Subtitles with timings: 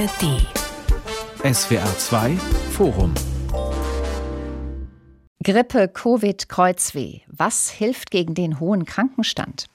[0.00, 0.46] ARD.
[1.54, 2.36] SWR 2
[2.70, 3.12] Forum.
[5.44, 7.20] Grippe, Covid, Kreuzweh.
[7.26, 9.66] Was hilft gegen den hohen Krankenstand?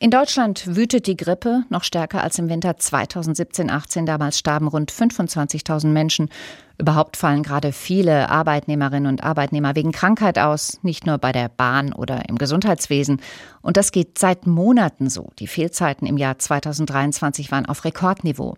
[0.00, 4.04] In Deutschland wütet die Grippe noch stärker als im Winter 2017-18.
[4.04, 6.28] Damals starben rund 25.000 Menschen.
[6.76, 11.92] Überhaupt fallen gerade viele Arbeitnehmerinnen und Arbeitnehmer wegen Krankheit aus, nicht nur bei der Bahn
[11.92, 13.22] oder im Gesundheitswesen.
[13.62, 15.30] Und das geht seit Monaten so.
[15.38, 18.56] Die Fehlzeiten im Jahr 2023 waren auf Rekordniveau.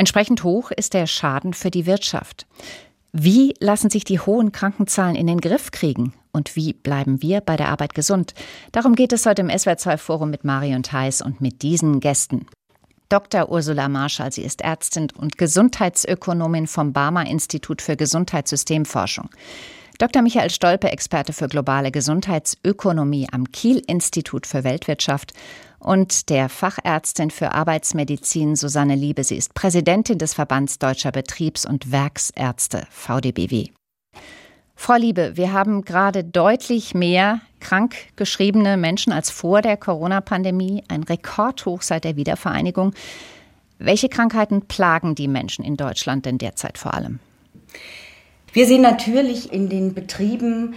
[0.00, 2.46] Entsprechend hoch ist der Schaden für die Wirtschaft.
[3.12, 6.14] Wie lassen sich die hohen Krankenzahlen in den Griff kriegen?
[6.32, 8.32] Und wie bleiben wir bei der Arbeit gesund?
[8.72, 12.46] Darum geht es heute im SWR2-Forum mit Marion Theis und mit diesen Gästen.
[13.10, 13.50] Dr.
[13.50, 19.28] Ursula Marschall, sie ist Ärztin und Gesundheitsökonomin vom Barmer Institut für Gesundheitssystemforschung.
[19.98, 20.22] Dr.
[20.22, 25.34] Michael Stolpe, Experte für globale Gesundheitsökonomie am Kiel Institut für Weltwirtschaft
[25.80, 29.24] und der Fachärztin für Arbeitsmedizin Susanne Liebe.
[29.24, 33.68] Sie ist Präsidentin des Verbands Deutscher Betriebs- und Werksärzte VDBW.
[34.76, 41.82] Frau Liebe, wir haben gerade deutlich mehr krankgeschriebene Menschen als vor der Corona-Pandemie, ein Rekordhoch
[41.82, 42.94] seit der Wiedervereinigung.
[43.78, 47.18] Welche Krankheiten plagen die Menschen in Deutschland denn derzeit vor allem?
[48.52, 50.74] Wir sehen natürlich in den Betrieben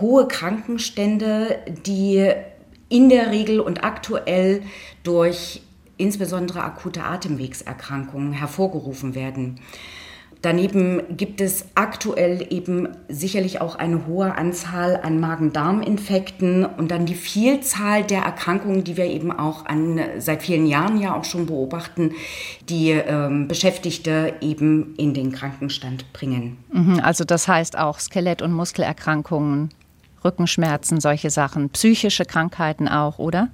[0.00, 2.30] hohe Krankenstände, die
[2.88, 4.62] in der Regel und aktuell
[5.02, 5.62] durch
[5.96, 9.60] insbesondere akute Atemwegserkrankungen hervorgerufen werden.
[10.42, 17.14] Daneben gibt es aktuell eben sicherlich auch eine hohe Anzahl an Magen-Darm-Infekten und dann die
[17.14, 22.12] Vielzahl der Erkrankungen, die wir eben auch an, seit vielen Jahren ja auch schon beobachten,
[22.68, 26.58] die ähm, Beschäftigte eben in den Krankenstand bringen.
[26.72, 29.70] Mhm, also das heißt auch Skelett- und Muskelerkrankungen,
[30.26, 33.48] Rückenschmerzen, solche Sachen, psychische Krankheiten auch, oder?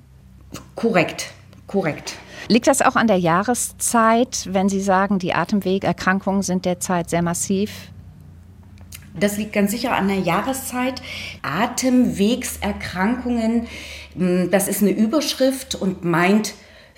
[0.75, 1.31] Korrekt,
[1.67, 2.14] korrekt.
[2.48, 7.92] Liegt das auch an der Jahreszeit, wenn Sie sagen, die Atemwegerkrankungen sind derzeit sehr massiv?
[9.14, 11.02] Das liegt ganz sicher an der Jahreszeit.
[11.42, 13.67] Atemwegserkrankungen,
[14.17, 16.55] hm, das ist eine Überschrift und meint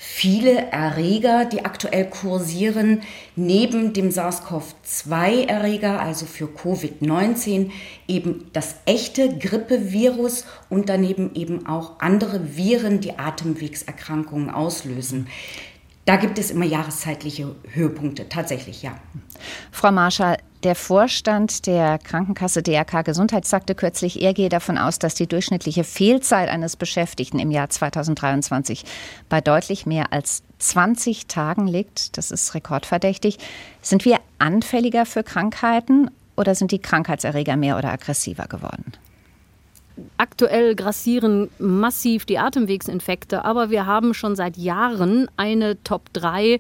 [0.07, 3.01] viele Erreger, die aktuell kursieren,
[3.37, 7.71] neben dem SARS-CoV-2-Erreger, also für Covid-19,
[8.07, 15.27] eben das echte Grippevirus und daneben eben auch andere Viren, die Atemwegserkrankungen auslösen.
[16.05, 19.01] Da gibt es immer jahreszeitliche Höhepunkte, tatsächlich, ja.
[19.73, 25.15] Frau Marschall, der Vorstand der Krankenkasse DRK Gesundheit sagte kürzlich, er gehe davon aus, dass
[25.15, 28.85] die durchschnittliche Fehlzeit eines Beschäftigten im Jahr 2023
[29.29, 32.17] bei deutlich mehr als 20 Tagen liegt.
[32.17, 33.39] Das ist rekordverdächtig.
[33.83, 38.93] Sind wir anfälliger für Krankheiten oder sind die Krankheitserreger mehr oder aggressiver geworden?
[40.17, 46.59] Aktuell grassieren massiv die Atemwegsinfekte, aber wir haben schon seit Jahren eine Top 3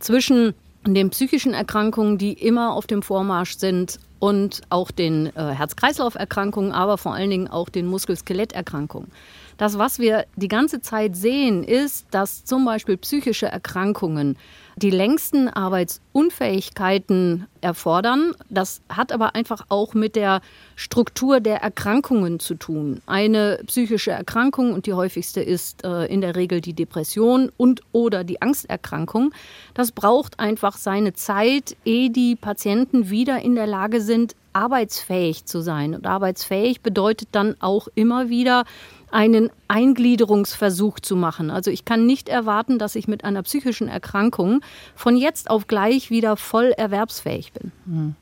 [0.00, 0.54] zwischen
[0.86, 6.98] den psychischen Erkrankungen, die immer auf dem Vormarsch sind und auch den äh, Herz-Kreislauf-Erkrankungen, aber
[6.98, 9.10] vor allen Dingen auch den Muskel-Skelett-Erkrankungen.
[9.56, 14.36] Das, was wir die ganze Zeit sehen, ist, dass zum Beispiel psychische Erkrankungen
[14.76, 18.32] die längsten Arbeitsunfähigkeiten erfordern.
[18.50, 20.40] Das hat aber einfach auch mit der
[20.76, 23.00] Struktur der Erkrankungen zu tun.
[23.06, 28.24] Eine psychische Erkrankung und die häufigste ist äh, in der Regel die Depression und oder
[28.24, 29.32] die Angsterkrankung.
[29.74, 35.60] Das braucht einfach seine Zeit, ehe die Patienten wieder in der Lage sind, arbeitsfähig zu
[35.60, 35.94] sein.
[35.94, 38.64] Und arbeitsfähig bedeutet dann auch immer wieder,
[39.14, 41.50] einen Eingliederungsversuch zu machen.
[41.50, 44.60] Also ich kann nicht erwarten, dass ich mit einer psychischen Erkrankung
[44.96, 47.72] von jetzt auf gleich wieder voll erwerbsfähig bin.
[47.86, 48.14] Hm.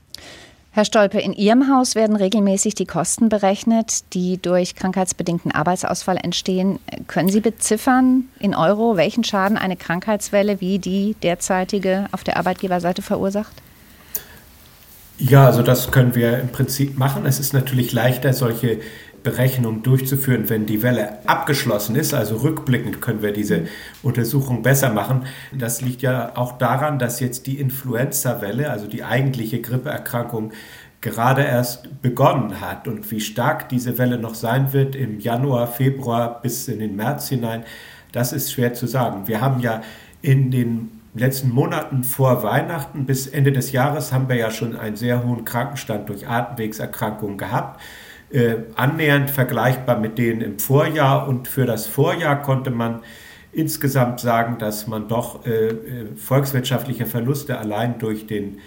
[0.74, 6.78] Herr Stolpe, in Ihrem Haus werden regelmäßig die Kosten berechnet, die durch krankheitsbedingten Arbeitsausfall entstehen.
[7.08, 13.02] Können Sie beziffern in Euro, welchen Schaden eine Krankheitswelle wie die derzeitige auf der Arbeitgeberseite
[13.02, 13.52] verursacht?
[15.18, 17.26] Ja, also das können wir im Prinzip machen.
[17.26, 18.80] Es ist natürlich leichter, solche
[19.22, 22.14] Berechnung durchzuführen, wenn die Welle abgeschlossen ist.
[22.14, 23.66] Also rückblickend können wir diese
[24.02, 25.24] Untersuchung besser machen.
[25.52, 30.52] Das liegt ja auch daran, dass jetzt die Influenza-Welle, also die eigentliche Grippeerkrankung,
[31.00, 36.40] gerade erst begonnen hat und wie stark diese Welle noch sein wird im Januar, Februar
[36.40, 37.64] bis in den März hinein,
[38.12, 39.26] das ist schwer zu sagen.
[39.26, 39.82] Wir haben ja
[40.22, 44.96] in den letzten Monaten vor Weihnachten bis Ende des Jahres haben wir ja schon einen
[44.96, 47.80] sehr hohen Krankenstand durch Atemwegserkrankungen gehabt
[48.32, 51.28] äh, annähernd vergleichbar mit denen im Vorjahr.
[51.28, 53.00] Und für das Vorjahr konnte man
[53.52, 58.58] insgesamt sagen, dass man doch äh, äh, volkswirtschaftliche Verluste allein durch, den,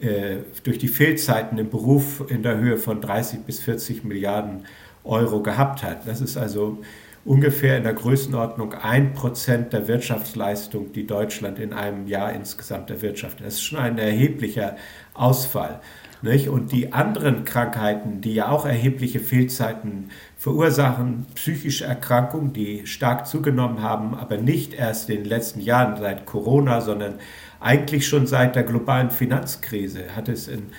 [0.00, 4.66] äh, durch die Fehlzeiten im Beruf in der Höhe von 30 bis 40 Milliarden
[5.02, 6.06] Euro gehabt hat.
[6.06, 6.78] Das ist also
[7.24, 13.46] ungefähr in der Größenordnung ein Prozent der Wirtschaftsleistung, die Deutschland in einem Jahr insgesamt erwirtschaftet.
[13.46, 14.76] Das ist schon ein erheblicher
[15.14, 15.80] Ausfall.
[16.24, 16.48] Nicht?
[16.48, 23.82] Und die anderen Krankheiten, die ja auch erhebliche Fehlzeiten verursachen, psychische Erkrankungen, die stark zugenommen
[23.82, 27.16] haben, aber nicht erst in den letzten Jahren seit Corona, sondern
[27.60, 30.70] eigentlich schon seit der globalen Finanzkrise hat es in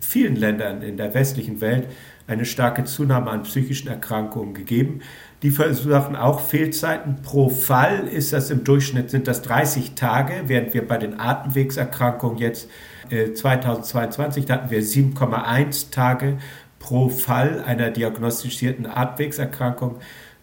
[0.00, 1.86] vielen Ländern in der westlichen Welt
[2.26, 5.00] eine starke Zunahme an psychischen Erkrankungen gegeben.
[5.42, 7.22] Die verursachen auch Fehlzeiten.
[7.22, 12.38] Pro Fall ist das im Durchschnitt sind das 30 Tage, während wir bei den Atemwegserkrankungen
[12.38, 12.68] jetzt
[13.10, 16.38] äh, 2022 da hatten wir 7,1 Tage
[16.78, 19.96] pro Fall einer diagnostizierten Atemwegserkrankung.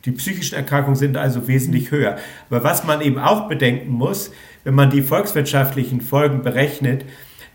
[0.06, 2.18] Die psychischen Erkrankungen sind also wesentlich höher.
[2.50, 4.32] Aber was man eben auch bedenken muss,
[4.64, 7.06] wenn man die volkswirtschaftlichen Folgen berechnet,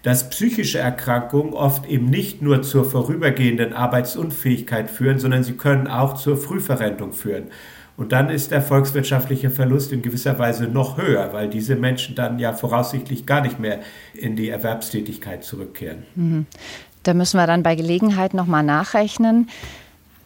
[0.03, 6.15] dass psychische Erkrankungen oft eben nicht nur zur vorübergehenden Arbeitsunfähigkeit führen, sondern sie können auch
[6.15, 7.45] zur Frühverrentung führen.
[7.97, 12.39] Und dann ist der volkswirtschaftliche Verlust in gewisser Weise noch höher, weil diese Menschen dann
[12.39, 13.81] ja voraussichtlich gar nicht mehr
[14.15, 16.03] in die Erwerbstätigkeit zurückkehren.
[16.15, 16.47] Mhm.
[17.03, 19.49] Da müssen wir dann bei Gelegenheit nochmal nachrechnen.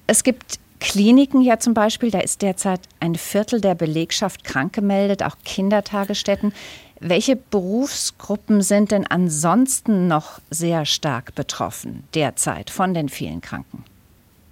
[0.06, 5.22] Es gibt Kliniken ja zum Beispiel, da ist derzeit ein Viertel der Belegschaft krank gemeldet,
[5.22, 6.52] auch Kindertagesstätten.
[7.00, 13.84] Welche Berufsgruppen sind denn ansonsten noch sehr stark betroffen derzeit von den vielen Kranken?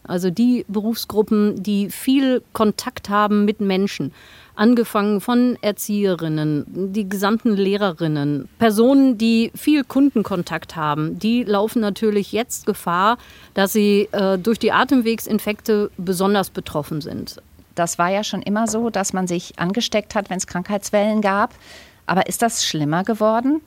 [0.07, 4.13] Also die Berufsgruppen, die viel Kontakt haben mit Menschen,
[4.55, 12.67] angefangen von Erzieherinnen, die gesamten Lehrerinnen, Personen, die viel Kundenkontakt haben, die laufen natürlich jetzt
[12.67, 13.17] Gefahr,
[13.55, 17.41] dass sie äh, durch die Atemwegsinfekte besonders betroffen sind.
[17.75, 21.55] Das war ja schon immer so, dass man sich angesteckt hat, wenn es Krankheitswellen gab.
[22.07, 23.61] Aber ist das schlimmer geworden?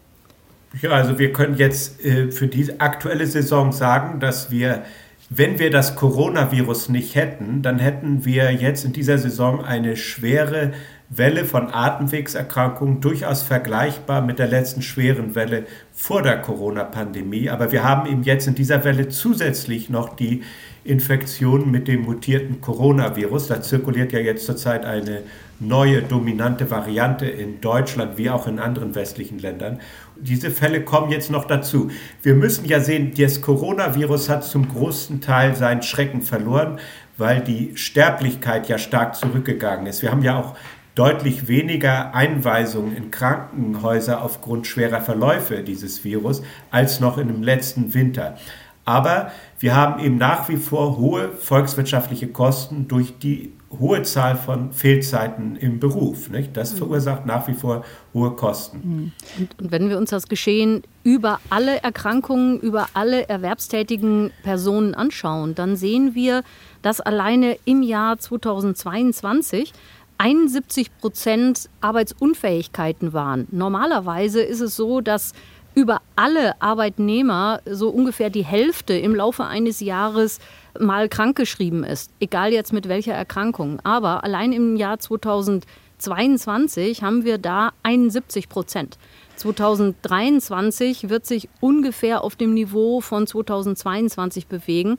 [0.82, 4.84] Ja, also wir können jetzt äh, für die aktuelle Saison sagen, dass wir,
[5.30, 10.74] wenn wir das Coronavirus nicht hätten, dann hätten wir jetzt in dieser Saison eine schwere
[11.10, 17.50] Welle von Atemwegserkrankungen, durchaus vergleichbar mit der letzten schweren Welle vor der Corona-Pandemie.
[17.50, 20.44] Aber wir haben eben jetzt in dieser Welle zusätzlich noch die
[20.84, 23.48] Infektion mit dem mutierten Coronavirus.
[23.48, 25.22] Da zirkuliert ja jetzt zurzeit eine
[25.60, 29.80] neue dominante Variante in Deutschland wie auch in anderen westlichen Ländern.
[30.16, 31.90] Diese Fälle kommen jetzt noch dazu.
[32.22, 36.80] Wir müssen ja sehen, das Coronavirus hat zum großen Teil seinen Schrecken verloren,
[37.18, 40.02] weil die Sterblichkeit ja stark zurückgegangen ist.
[40.02, 40.56] Wir haben ja auch
[40.94, 47.94] deutlich weniger Einweisungen in Krankenhäuser aufgrund schwerer Verläufe dieses Virus als noch in dem letzten
[47.94, 48.38] Winter.
[48.84, 54.72] Aber wir haben eben nach wie vor hohe volkswirtschaftliche Kosten durch die hohe Zahl von
[54.72, 56.30] Fehlzeiten im Beruf.
[56.30, 56.56] Nicht?
[56.56, 56.78] Das mhm.
[56.78, 57.84] verursacht nach wie vor
[58.14, 58.82] hohe Kosten.
[58.84, 59.12] Mhm.
[59.38, 65.56] Und, und, wenn wir uns das Geschehen über alle Erkrankungen, über alle erwerbstätigen Personen anschauen,
[65.56, 66.44] dann sehen wir,
[66.82, 69.74] dass alleine im Jahr 2022
[70.18, 73.48] 71 Prozent Arbeitsunfähigkeiten waren.
[73.52, 75.34] Normalerweise ist es so, dass
[75.76, 80.40] über alle Arbeitnehmer so ungefähr die Hälfte im Laufe eines Jahres
[80.80, 83.80] mal krankgeschrieben ist, egal jetzt mit welcher Erkrankung.
[83.84, 88.98] Aber allein im Jahr 2022 haben wir da 71 Prozent.
[89.38, 94.98] 2023 wird sich ungefähr auf dem Niveau von 2022 bewegen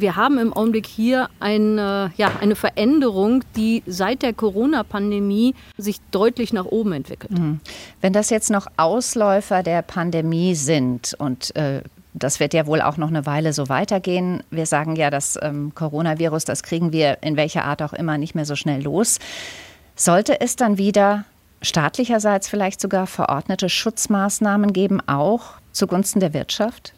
[0.00, 6.52] wir haben im Augenblick hier eine, ja, eine Veränderung, die seit der Corona-Pandemie sich deutlich
[6.52, 7.32] nach oben entwickelt.
[7.32, 7.60] Mhm.
[8.00, 11.82] Wenn das jetzt noch Ausläufer der Pandemie sind und äh,
[12.18, 14.42] das wird ja wohl auch noch eine Weile so weitergehen.
[14.50, 18.34] Wir sagen ja, das ähm, Coronavirus, das kriegen wir in welcher Art auch immer nicht
[18.34, 19.18] mehr so schnell los.
[19.94, 21.24] Sollte es dann wieder
[21.62, 26.94] staatlicherseits vielleicht sogar verordnete Schutzmaßnahmen geben, auch zugunsten der Wirtschaft?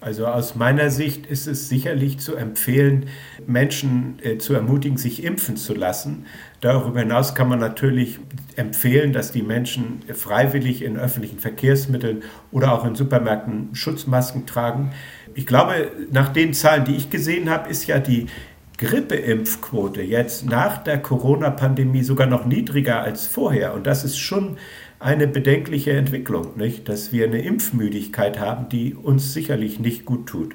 [0.00, 3.08] Also aus meiner Sicht ist es sicherlich zu empfehlen,
[3.46, 6.26] Menschen äh, zu ermutigen, sich impfen zu lassen.
[6.60, 8.18] Darüber hinaus kann man natürlich
[8.56, 14.90] empfehlen, dass die Menschen freiwillig in öffentlichen Verkehrsmitteln oder auch in Supermärkten Schutzmasken tragen.
[15.34, 18.26] Ich glaube, nach den Zahlen, die ich gesehen habe, ist ja die
[18.78, 23.74] Grippeimpfquote jetzt nach der Corona-Pandemie sogar noch niedriger als vorher.
[23.74, 24.56] Und das ist schon
[25.00, 26.88] eine bedenkliche Entwicklung, nicht?
[26.88, 30.54] dass wir eine Impfmüdigkeit haben, die uns sicherlich nicht gut tut.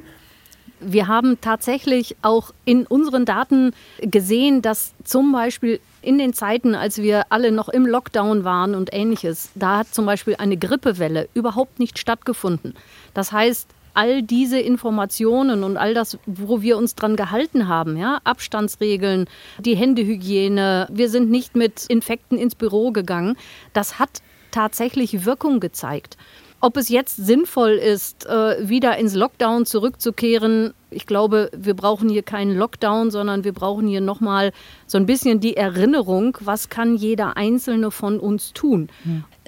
[0.85, 3.71] Wir haben tatsächlich auch in unseren Daten
[4.01, 8.93] gesehen, dass zum Beispiel in den Zeiten, als wir alle noch im Lockdown waren und
[8.93, 12.73] ähnliches, da hat zum Beispiel eine Grippewelle überhaupt nicht stattgefunden.
[13.13, 18.19] Das heißt, all diese Informationen und all das, wo wir uns dran gehalten haben, ja,
[18.23, 19.27] Abstandsregeln,
[19.59, 23.37] die Händehygiene, wir sind nicht mit Infekten ins Büro gegangen,
[23.73, 24.21] das hat
[24.51, 26.17] tatsächlich Wirkung gezeigt.
[26.63, 32.23] Ob es jetzt sinnvoll ist, äh, wieder ins Lockdown zurückzukehren, ich glaube, wir brauchen hier
[32.23, 34.53] keinen Lockdown, sondern wir brauchen hier nochmal
[34.87, 38.87] so ein bisschen die Erinnerung, was kann jeder Einzelne von uns tun.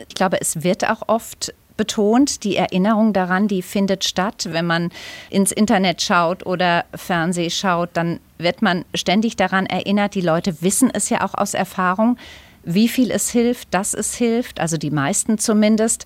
[0.09, 2.43] Ich glaube, es wird auch oft betont.
[2.43, 4.49] Die Erinnerung daran, die findet statt.
[4.51, 4.89] Wenn man
[5.29, 10.15] ins Internet schaut oder Fernseh schaut, dann wird man ständig daran erinnert.
[10.15, 12.17] Die Leute wissen es ja auch aus Erfahrung,
[12.65, 16.05] wie viel es hilft, dass es hilft, also die meisten zumindest.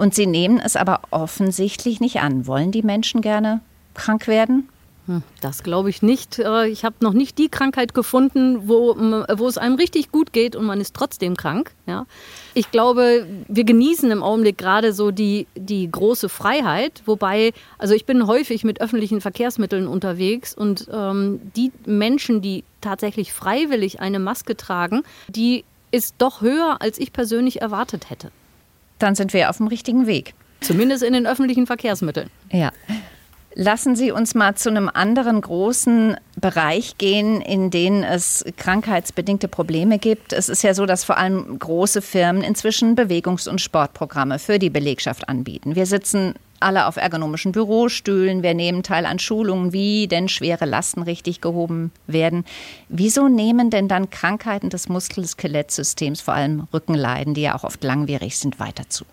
[0.00, 2.46] Und sie nehmen es aber offensichtlich nicht an.
[2.46, 3.60] Wollen die Menschen gerne
[3.92, 4.66] krank werden?
[5.04, 6.38] Hm, das glaube ich nicht.
[6.38, 10.56] Äh, ich habe noch nicht die Krankheit gefunden, wo, wo es einem richtig gut geht
[10.56, 11.74] und man ist trotzdem krank.
[11.86, 12.06] Ja.
[12.54, 18.06] Ich glaube, wir genießen im Augenblick gerade so die, die große Freiheit, wobei, also ich
[18.06, 24.56] bin häufig mit öffentlichen Verkehrsmitteln unterwegs und ähm, die Menschen, die tatsächlich freiwillig eine Maske
[24.56, 28.30] tragen, die ist doch höher, als ich persönlich erwartet hätte.
[29.00, 30.34] Dann sind wir auf dem richtigen Weg.
[30.60, 32.30] Zumindest in den öffentlichen Verkehrsmitteln.
[32.52, 32.70] Ja.
[33.62, 39.98] Lassen Sie uns mal zu einem anderen großen Bereich gehen, in dem es krankheitsbedingte Probleme
[39.98, 40.32] gibt.
[40.32, 44.70] Es ist ja so, dass vor allem große Firmen inzwischen Bewegungs- und Sportprogramme für die
[44.70, 45.76] Belegschaft anbieten.
[45.76, 51.02] Wir sitzen alle auf ergonomischen Bürostühlen, wir nehmen teil an Schulungen, wie denn schwere Lasten
[51.02, 52.46] richtig gehoben werden.
[52.88, 58.38] Wieso nehmen denn dann Krankheiten des Muskel-Skelettsystems, vor allem Rückenleiden, die ja auch oft langwierig
[58.38, 59.04] sind, weiter zu?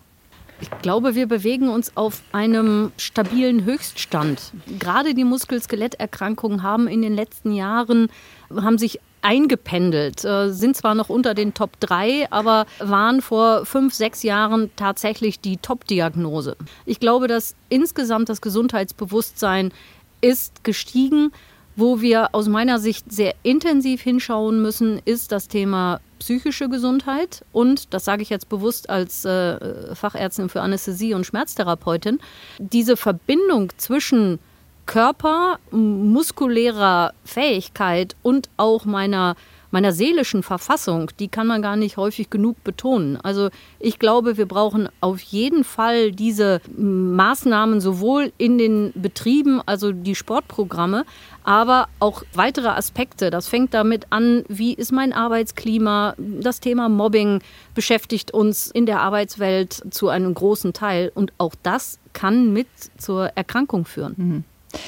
[0.60, 4.52] Ich glaube, wir bewegen uns auf einem stabilen Höchststand.
[4.78, 8.08] Gerade die Muskel-Skeletterkrankungen haben in den letzten Jahren
[8.50, 13.94] haben sich eingependelt, äh, sind zwar noch unter den Top 3, aber waren vor fünf,
[13.94, 16.56] sechs Jahren tatsächlich die Top-Diagnose.
[16.86, 19.72] Ich glaube, dass insgesamt das Gesundheitsbewusstsein
[20.20, 21.32] ist gestiegen.
[21.78, 27.44] Wo wir aus meiner Sicht sehr intensiv hinschauen müssen, ist das Thema psychische Gesundheit.
[27.52, 32.18] Und, das sage ich jetzt bewusst als äh, Fachärztin für Anästhesie und Schmerztherapeutin,
[32.58, 34.40] diese Verbindung zwischen
[34.86, 39.36] Körper, muskulärer Fähigkeit und auch meiner
[39.70, 43.16] meiner seelischen Verfassung, die kann man gar nicht häufig genug betonen.
[43.16, 49.92] Also ich glaube, wir brauchen auf jeden Fall diese Maßnahmen sowohl in den Betrieben, also
[49.92, 51.04] die Sportprogramme,
[51.44, 53.30] aber auch weitere Aspekte.
[53.30, 56.14] Das fängt damit an, wie ist mein Arbeitsklima?
[56.18, 57.40] Das Thema Mobbing
[57.74, 63.26] beschäftigt uns in der Arbeitswelt zu einem großen Teil und auch das kann mit zur
[63.34, 64.14] Erkrankung führen.
[64.16, 64.44] Mhm.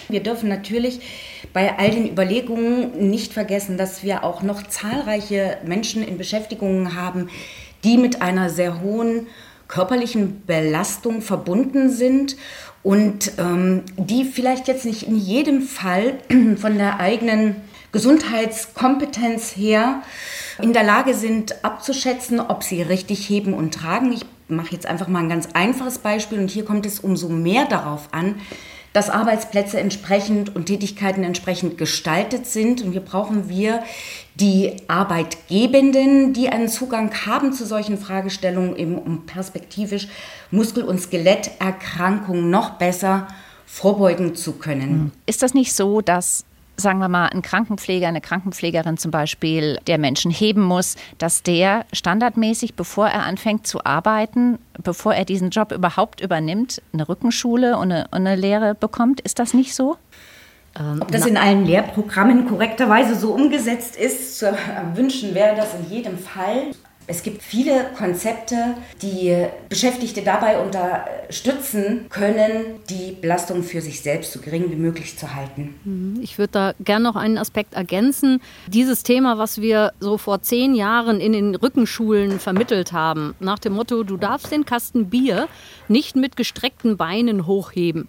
[0.08, 1.00] Wir dürfen natürlich
[1.52, 7.30] bei all den Überlegungen nicht vergessen, dass wir auch noch zahlreiche Menschen in Beschäftigungen haben,
[7.84, 9.26] die mit einer sehr hohen
[9.68, 12.36] körperlichen Belastung verbunden sind
[12.82, 16.18] und ähm, die vielleicht jetzt nicht in jedem Fall
[16.56, 17.56] von der eigenen
[17.92, 20.02] Gesundheitskompetenz her
[20.60, 24.12] in der Lage sind abzuschätzen, ob sie richtig heben und tragen.
[24.12, 27.64] Ich mache jetzt einfach mal ein ganz einfaches Beispiel und hier kommt es umso mehr
[27.64, 28.36] darauf an,
[28.92, 32.82] dass Arbeitsplätze entsprechend und Tätigkeiten entsprechend gestaltet sind.
[32.82, 33.82] Und hier brauchen wir
[34.34, 40.08] die Arbeitgebenden, die einen Zugang haben zu solchen Fragestellungen, eben um perspektivisch
[40.50, 43.28] Muskel- und Skeletterkrankungen noch besser
[43.66, 45.12] vorbeugen zu können.
[45.26, 46.44] Ist das nicht so, dass
[46.80, 51.84] sagen wir mal, ein Krankenpfleger, eine Krankenpflegerin zum Beispiel, der Menschen heben muss, dass der
[51.92, 57.92] standardmäßig, bevor er anfängt zu arbeiten, bevor er diesen Job überhaupt übernimmt, eine Rückenschule und
[57.92, 59.20] eine, eine Lehre bekommt?
[59.20, 59.96] Ist das nicht so?
[60.78, 64.56] Ähm, Ob das in allen Lehrprogrammen korrekterweise so umgesetzt ist, zu
[64.94, 66.72] wünschen wäre das in jedem Fall.
[67.10, 69.36] Es gibt viele Konzepte, die
[69.68, 75.74] Beschäftigte dabei unterstützen können, die Belastung für sich selbst so gering wie möglich zu halten.
[75.82, 76.20] Mhm.
[76.22, 78.40] Ich würde da gerne noch einen Aspekt ergänzen.
[78.68, 83.72] Dieses Thema, was wir so vor zehn Jahren in den Rückenschulen vermittelt haben, nach dem
[83.72, 85.48] Motto, du darfst den Kasten Bier
[85.88, 88.06] nicht mit gestreckten Beinen hochheben.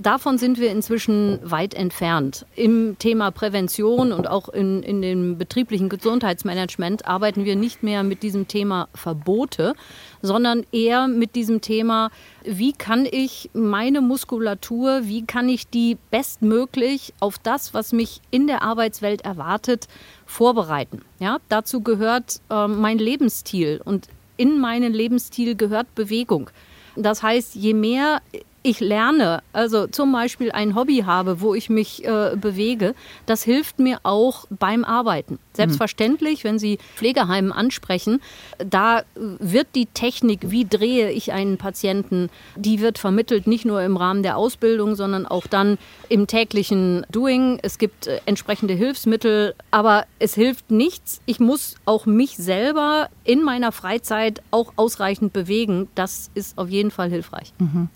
[0.00, 2.46] Davon sind wir inzwischen weit entfernt.
[2.56, 8.22] Im Thema Prävention und auch in, in dem betrieblichen Gesundheitsmanagement arbeiten wir nicht mehr mit
[8.22, 9.74] diesem Thema Verbote,
[10.22, 12.10] sondern eher mit diesem Thema,
[12.44, 18.46] wie kann ich meine Muskulatur, wie kann ich die bestmöglich auf das, was mich in
[18.46, 19.86] der Arbeitswelt erwartet,
[20.24, 21.02] vorbereiten.
[21.18, 26.48] Ja, dazu gehört äh, mein Lebensstil und in meinen Lebensstil gehört Bewegung.
[26.96, 28.20] Das heißt, je mehr
[28.62, 33.78] ich lerne, also zum Beispiel ein Hobby habe, wo ich mich äh, bewege, das hilft
[33.78, 35.38] mir auch beim Arbeiten.
[35.54, 38.20] Selbstverständlich, wenn Sie Pflegeheimen ansprechen,
[38.58, 43.96] da wird die Technik, wie drehe ich einen Patienten, die wird vermittelt nicht nur im
[43.96, 47.58] Rahmen der Ausbildung, sondern auch dann im täglichen Doing.
[47.62, 51.20] Es gibt äh, entsprechende Hilfsmittel, aber es hilft nichts.
[51.26, 55.88] Ich muss auch mich selber in meiner Freizeit auch ausreichend bewegen.
[55.94, 57.52] Das ist auf jeden Fall hilfreich.
[57.58, 57.88] Mhm.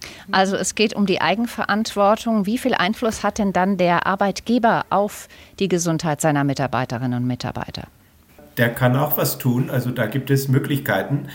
[0.54, 2.46] Also es geht um die Eigenverantwortung.
[2.46, 5.26] Wie viel Einfluss hat denn dann der Arbeitgeber auf
[5.58, 7.88] die Gesundheit seiner Mitarbeiterinnen und Mitarbeiter?
[8.56, 9.68] Der kann auch was tun.
[9.68, 11.26] Also da gibt es Möglichkeiten.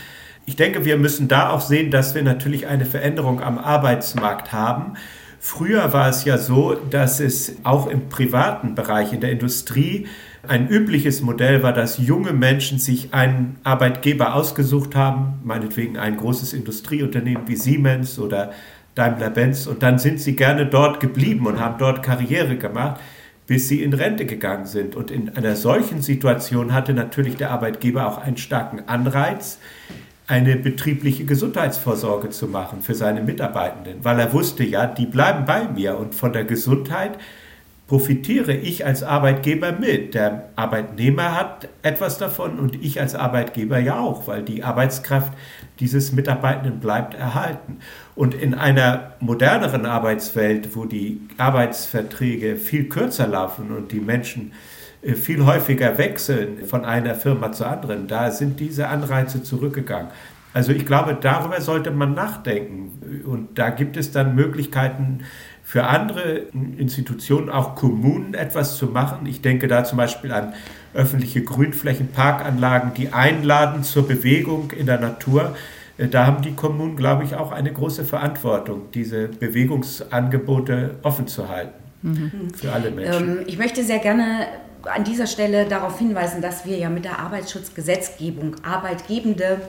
[0.46, 4.94] Ich denke, wir müssen da auch sehen, dass wir natürlich eine Veränderung am Arbeitsmarkt haben.
[5.38, 10.06] Früher war es ja so, dass es auch im privaten Bereich, in der Industrie,
[10.48, 16.54] ein übliches Modell war, dass junge Menschen sich einen Arbeitgeber ausgesucht haben, meinetwegen ein großes
[16.54, 18.52] Industrieunternehmen wie Siemens oder
[19.00, 23.00] Daimler-Benz, und dann sind sie gerne dort geblieben und haben dort Karriere gemacht,
[23.46, 24.94] bis sie in Rente gegangen sind.
[24.94, 29.58] Und in einer solchen Situation hatte natürlich der Arbeitgeber auch einen starken Anreiz,
[30.26, 35.66] eine betriebliche Gesundheitsvorsorge zu machen für seine Mitarbeitenden, weil er wusste, ja, die bleiben bei
[35.66, 37.18] mir und von der Gesundheit
[37.88, 40.14] profitiere ich als Arbeitgeber mit.
[40.14, 45.32] Der Arbeitnehmer hat etwas davon und ich als Arbeitgeber ja auch, weil die Arbeitskraft
[45.80, 47.78] dieses Mitarbeitenden bleibt erhalten.
[48.14, 54.52] Und in einer moderneren Arbeitswelt, wo die Arbeitsverträge viel kürzer laufen und die Menschen
[55.02, 60.10] äh, viel häufiger wechseln von einer Firma zur anderen, da sind diese Anreize zurückgegangen.
[60.52, 63.22] Also ich glaube, darüber sollte man nachdenken.
[63.24, 65.20] Und da gibt es dann Möglichkeiten,
[65.70, 66.46] für andere
[66.78, 69.26] Institutionen, auch Kommunen, etwas zu machen.
[69.26, 70.52] Ich denke da zum Beispiel an
[70.94, 75.54] öffentliche Grünflächen, Parkanlagen, die einladen zur Bewegung in der Natur.
[75.98, 81.48] Äh, da haben die Kommunen, glaube ich, auch eine große Verantwortung, diese Bewegungsangebote offen zu
[81.48, 82.52] halten mhm.
[82.54, 83.38] für alle Menschen.
[83.38, 84.46] Ähm, ich möchte sehr gerne
[84.84, 89.60] an dieser Stelle darauf hinweisen, dass wir ja mit der Arbeitsschutzgesetzgebung Arbeitgebende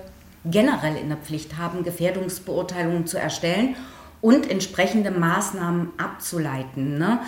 [0.45, 3.75] generell in der Pflicht haben, Gefährdungsbeurteilungen zu erstellen
[4.21, 6.97] und entsprechende Maßnahmen abzuleiten.
[6.97, 7.19] Ne?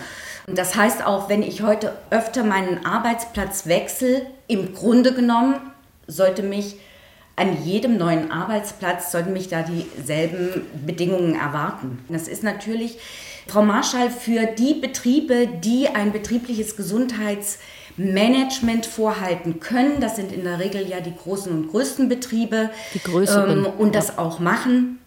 [0.46, 5.56] Das heißt auch, wenn ich heute öfter meinen Arbeitsplatz wechsle, im Grunde genommen
[6.06, 6.76] sollte mich
[7.36, 11.98] an jedem neuen Arbeitsplatz sollten mich da dieselben Bedingungen erwarten.
[12.08, 12.98] Das ist natürlich,
[13.48, 20.00] Frau Marschall, für die Betriebe, die ein betriebliches Gesundheitsmanagement vorhalten können.
[20.00, 22.70] Das sind in der Regel ja die großen und größten Betriebe.
[22.94, 23.64] Die größeren.
[23.64, 25.00] Ähm, und das auch machen.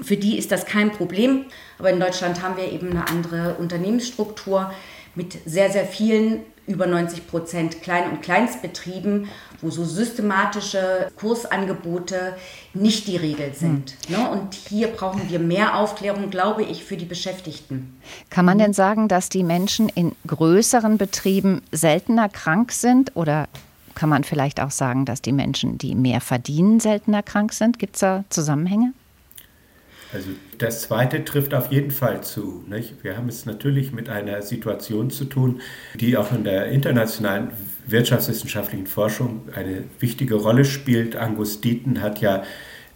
[0.00, 1.46] Für die ist das kein Problem.
[1.78, 4.72] Aber in Deutschland haben wir eben eine andere Unternehmensstruktur
[5.14, 9.28] mit sehr, sehr vielen, über 90 Prozent Klein- und Kleinstbetrieben,
[9.62, 12.36] wo so systematische Kursangebote
[12.74, 13.94] nicht die Regel sind.
[14.08, 14.28] Hm.
[14.28, 17.98] Und hier brauchen wir mehr Aufklärung, glaube ich, für die Beschäftigten.
[18.28, 23.48] Kann man denn sagen, dass die Menschen in größeren Betrieben seltener krank sind oder
[23.94, 27.78] kann man vielleicht auch sagen, dass die Menschen, die mehr verdienen, seltener krank sind?
[27.78, 28.92] Gibt es da Zusammenhänge?
[30.12, 32.64] Also das Zweite trifft auf jeden Fall zu.
[32.66, 32.94] Nicht?
[33.02, 35.60] Wir haben es natürlich mit einer Situation zu tun,
[35.94, 37.50] die auch in der internationalen
[37.86, 41.16] wirtschaftswissenschaftlichen Forschung eine wichtige Rolle spielt.
[41.16, 42.42] Angus Deaton hat ja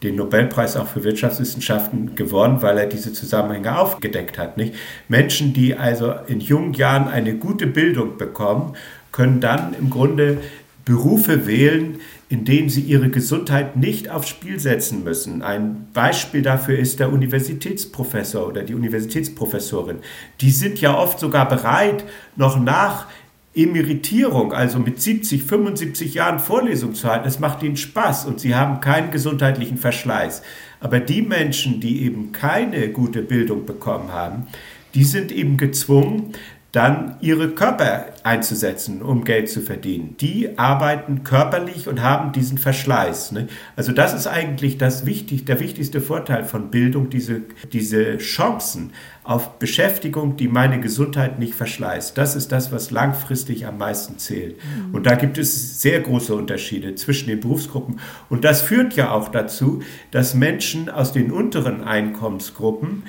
[0.03, 4.57] den Nobelpreis auch für Wirtschaftswissenschaften gewonnen, weil er diese Zusammenhänge aufgedeckt hat.
[4.57, 4.75] Nicht?
[5.09, 8.75] Menschen, die also in jungen Jahren eine gute Bildung bekommen,
[9.13, 10.39] können dann im Grunde
[10.85, 12.01] Berufe wählen,
[12.33, 15.43] in denen sie ihre Gesundheit nicht aufs Spiel setzen müssen.
[15.43, 19.99] Ein Beispiel dafür ist der Universitätsprofessor oder die Universitätsprofessorin.
[20.41, 23.07] Die sind ja oft sogar bereit, noch nach
[23.55, 27.29] Emeritierung, also mit 70, 75 Jahren Vorlesung zu halten.
[27.29, 30.41] Es macht ihnen Spaß und sie haben keinen gesundheitlichen Verschleiß.
[30.81, 34.47] Aber die Menschen, die eben keine gute Bildung bekommen haben,
[34.95, 36.33] die sind eben gezwungen,
[36.73, 40.17] dann ihre Körper einzusetzen, um Geld zu verdienen.
[40.19, 43.33] Die arbeiten körperlich und haben diesen Verschleiß.
[43.33, 43.49] Ne?
[43.77, 48.93] Also das ist eigentlich das wichtig, der wichtigste Vorteil von Bildung, diese, diese Chancen
[49.25, 52.17] auf Beschäftigung, die meine Gesundheit nicht verschleißt.
[52.17, 54.57] Das ist das, was langfristig am meisten zählt.
[54.57, 54.95] Mhm.
[54.95, 58.01] Und da gibt es sehr große Unterschiede zwischen den Berufsgruppen.
[58.31, 63.05] Und das führt ja auch dazu, dass Menschen aus den unteren Einkommensgruppen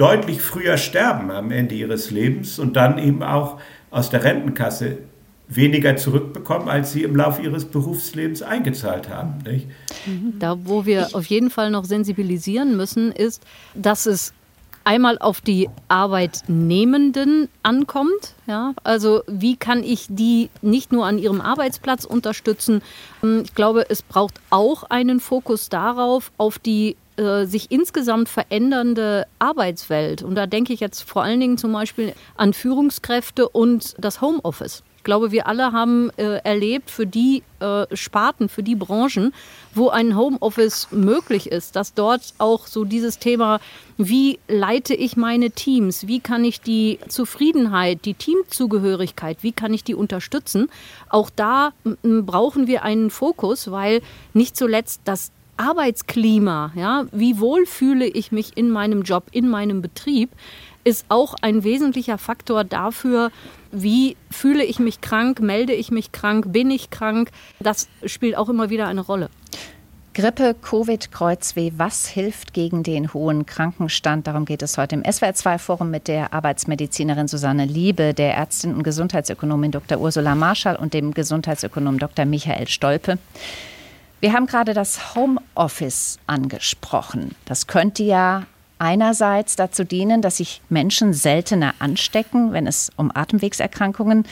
[0.00, 3.60] deutlich früher sterben am Ende ihres Lebens und dann eben auch
[3.90, 4.98] aus der Rentenkasse
[5.46, 9.42] weniger zurückbekommen, als sie im Laufe ihres Berufslebens eingezahlt haben.
[9.44, 9.66] Nicht?
[10.06, 10.38] Mhm.
[10.38, 13.42] Da, wo wir ich auf jeden Fall noch sensibilisieren müssen, ist,
[13.74, 14.32] dass es
[14.84, 18.34] einmal auf die Arbeitnehmenden ankommt.
[18.46, 18.72] Ja?
[18.82, 22.80] Also wie kann ich die nicht nur an ihrem Arbeitsplatz unterstützen?
[23.22, 30.22] Ich glaube, es braucht auch einen Fokus darauf, auf die äh, sich insgesamt verändernde Arbeitswelt.
[30.22, 34.82] Und da denke ich jetzt vor allen Dingen zum Beispiel an Führungskräfte und das Homeoffice.
[34.96, 39.34] Ich glaube, wir alle haben äh, erlebt, für die äh, Sparten, für die Branchen,
[39.74, 43.60] wo ein Homeoffice möglich ist, dass dort auch so dieses Thema,
[43.98, 49.84] wie leite ich meine Teams, wie kann ich die Zufriedenheit, die Teamzugehörigkeit, wie kann ich
[49.84, 50.70] die unterstützen,
[51.10, 54.00] auch da brauchen wir einen Fokus, weil
[54.32, 59.82] nicht zuletzt das Arbeitsklima, ja, wie wohl fühle ich mich in meinem Job, in meinem
[59.82, 60.30] Betrieb,
[60.84, 63.30] ist auch ein wesentlicher Faktor dafür,
[63.70, 67.30] wie fühle ich mich krank, melde ich mich krank, bin ich krank.
[67.60, 69.28] Das spielt auch immer wieder eine Rolle.
[70.14, 74.26] Grippe, Covid, Kreuzweh, was hilft gegen den hohen Krankenstand?
[74.26, 79.70] Darum geht es heute im SWR2-Forum mit der Arbeitsmedizinerin Susanne Liebe, der Ärztin und Gesundheitsökonomin
[79.70, 80.00] Dr.
[80.00, 82.24] Ursula Marschall und dem Gesundheitsökonom Dr.
[82.24, 83.18] Michael Stolpe.
[84.20, 87.34] Wir haben gerade das Homeoffice angesprochen.
[87.46, 88.44] Das könnte ja
[88.78, 94.26] einerseits dazu dienen, dass sich Menschen seltener anstecken, wenn es um Atemwegserkrankungen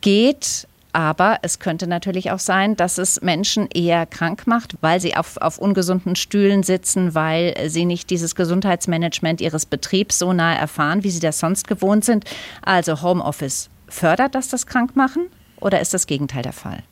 [0.00, 0.68] geht.
[0.92, 5.36] Aber es könnte natürlich auch sein, dass es Menschen eher krank macht, weil sie auf,
[5.38, 11.10] auf ungesunden Stühlen sitzen, weil sie nicht dieses Gesundheitsmanagement ihres Betriebs so nahe erfahren, wie
[11.10, 12.24] sie das sonst gewohnt sind.
[12.62, 15.26] Also Homeoffice fördert das das Krankmachen
[15.60, 16.82] oder ist das Gegenteil der Fall?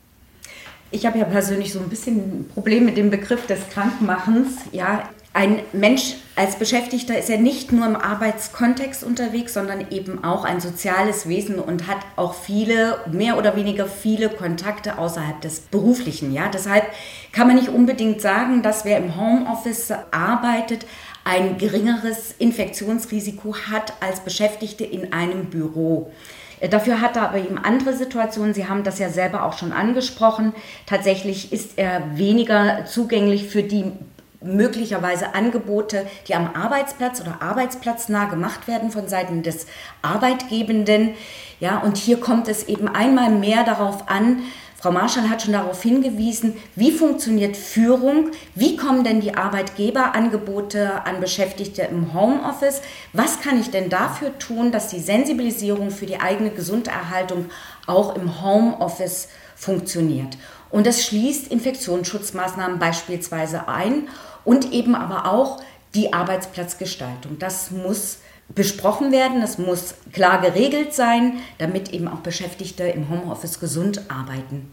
[0.95, 4.59] Ich habe ja persönlich so ein bisschen ein Problem mit dem Begriff des Krankmachens.
[4.71, 10.45] Ja, ein Mensch als Beschäftigter ist ja nicht nur im Arbeitskontext unterwegs, sondern eben auch
[10.45, 16.31] ein soziales Wesen und hat auch viele, mehr oder weniger viele Kontakte außerhalb des beruflichen.
[16.31, 16.47] Ja?
[16.47, 16.85] Deshalb
[17.33, 20.85] kann man nicht unbedingt sagen, dass wer im Homeoffice arbeitet,
[21.25, 26.09] ein geringeres Infektionsrisiko hat als Beschäftigte in einem Büro.
[26.69, 28.53] Dafür hat er aber eben andere Situationen.
[28.53, 30.53] Sie haben das ja selber auch schon angesprochen.
[30.85, 33.91] Tatsächlich ist er weniger zugänglich für die
[34.41, 39.65] möglicherweise Angebote, die am Arbeitsplatz oder arbeitsplatznah gemacht werden von Seiten des
[40.01, 41.11] Arbeitgebenden.
[41.59, 44.43] Ja, und hier kommt es eben einmal mehr darauf an,
[44.85, 51.19] Frau Marschall hat schon darauf hingewiesen, wie funktioniert Führung, wie kommen denn die Arbeitgeberangebote an
[51.19, 56.51] Beschäftigte im Homeoffice, was kann ich denn dafür tun, dass die Sensibilisierung für die eigene
[56.51, 57.49] Gesunderhaltung
[57.87, 60.37] auch im Homeoffice funktioniert.
[60.69, 64.07] Und das schließt Infektionsschutzmaßnahmen beispielsweise ein
[64.43, 65.63] und eben aber auch
[65.95, 67.39] die Arbeitsplatzgestaltung.
[67.39, 68.19] Das muss
[68.53, 74.71] besprochen werden, das muss klar geregelt sein, damit eben auch Beschäftigte im Homeoffice gesund arbeiten.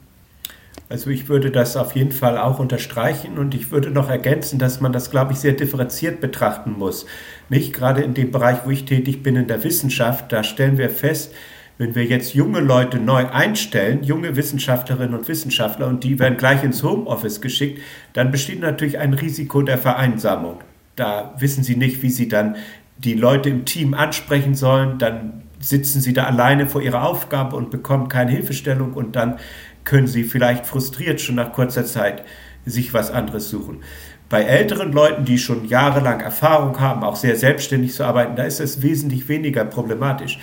[0.88, 4.82] Also ich würde das auf jeden Fall auch unterstreichen und ich würde noch ergänzen, dass
[4.82, 7.06] man das, glaube ich, sehr differenziert betrachten muss.
[7.48, 10.90] Nicht gerade in dem Bereich, wo ich tätig bin, in der Wissenschaft, da stellen wir
[10.90, 11.32] fest,
[11.78, 16.62] wenn wir jetzt junge Leute neu einstellen, junge Wissenschaftlerinnen und Wissenschaftler, und die werden gleich
[16.62, 17.80] ins Homeoffice geschickt,
[18.12, 20.60] dann besteht natürlich ein Risiko der Vereinsamung.
[20.94, 22.56] Da wissen sie nicht, wie sie dann
[23.04, 27.70] die Leute im Team ansprechen sollen, dann sitzen sie da alleine vor ihrer Aufgabe und
[27.70, 29.38] bekommen keine Hilfestellung und dann
[29.84, 32.24] können sie vielleicht frustriert schon nach kurzer Zeit
[32.64, 33.82] sich was anderes suchen.
[34.28, 38.60] Bei älteren Leuten, die schon jahrelang Erfahrung haben, auch sehr selbstständig zu arbeiten, da ist
[38.60, 40.38] es wesentlich weniger problematisch.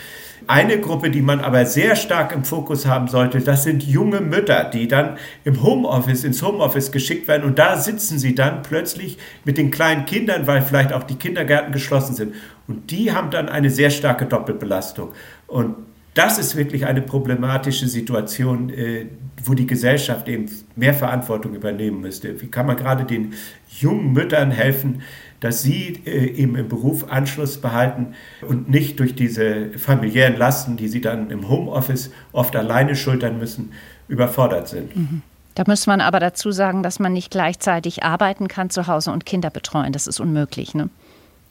[0.48, 4.64] Eine Gruppe, die man aber sehr stark im Fokus haben sollte, das sind junge Mütter,
[4.64, 9.58] die dann im Homeoffice, ins Homeoffice geschickt werden und da sitzen sie dann plötzlich mit
[9.58, 12.36] den kleinen Kindern, weil vielleicht auch die Kindergärten geschlossen sind.
[12.68, 15.10] Und die haben dann eine sehr starke Doppelbelastung.
[15.48, 15.76] Und
[16.14, 19.06] das ist wirklich eine problematische Situation, äh,
[19.44, 22.42] wo die Gesellschaft eben mehr Verantwortung übernehmen müsste.
[22.42, 23.34] Wie kann man gerade den
[23.70, 25.02] jungen Müttern helfen,
[25.40, 28.14] dass sie äh, eben im Beruf Anschluss behalten
[28.48, 33.72] und nicht durch diese familiären Lasten, die sie dann im Homeoffice oft alleine schultern müssen,
[34.08, 34.96] überfordert sind.
[34.96, 35.22] Mhm.
[35.56, 39.26] Da muss man aber dazu sagen, dass man nicht gleichzeitig arbeiten kann zu Hause und
[39.26, 39.92] Kinder betreuen.
[39.92, 40.74] Das ist unmöglich.
[40.74, 40.90] Ne?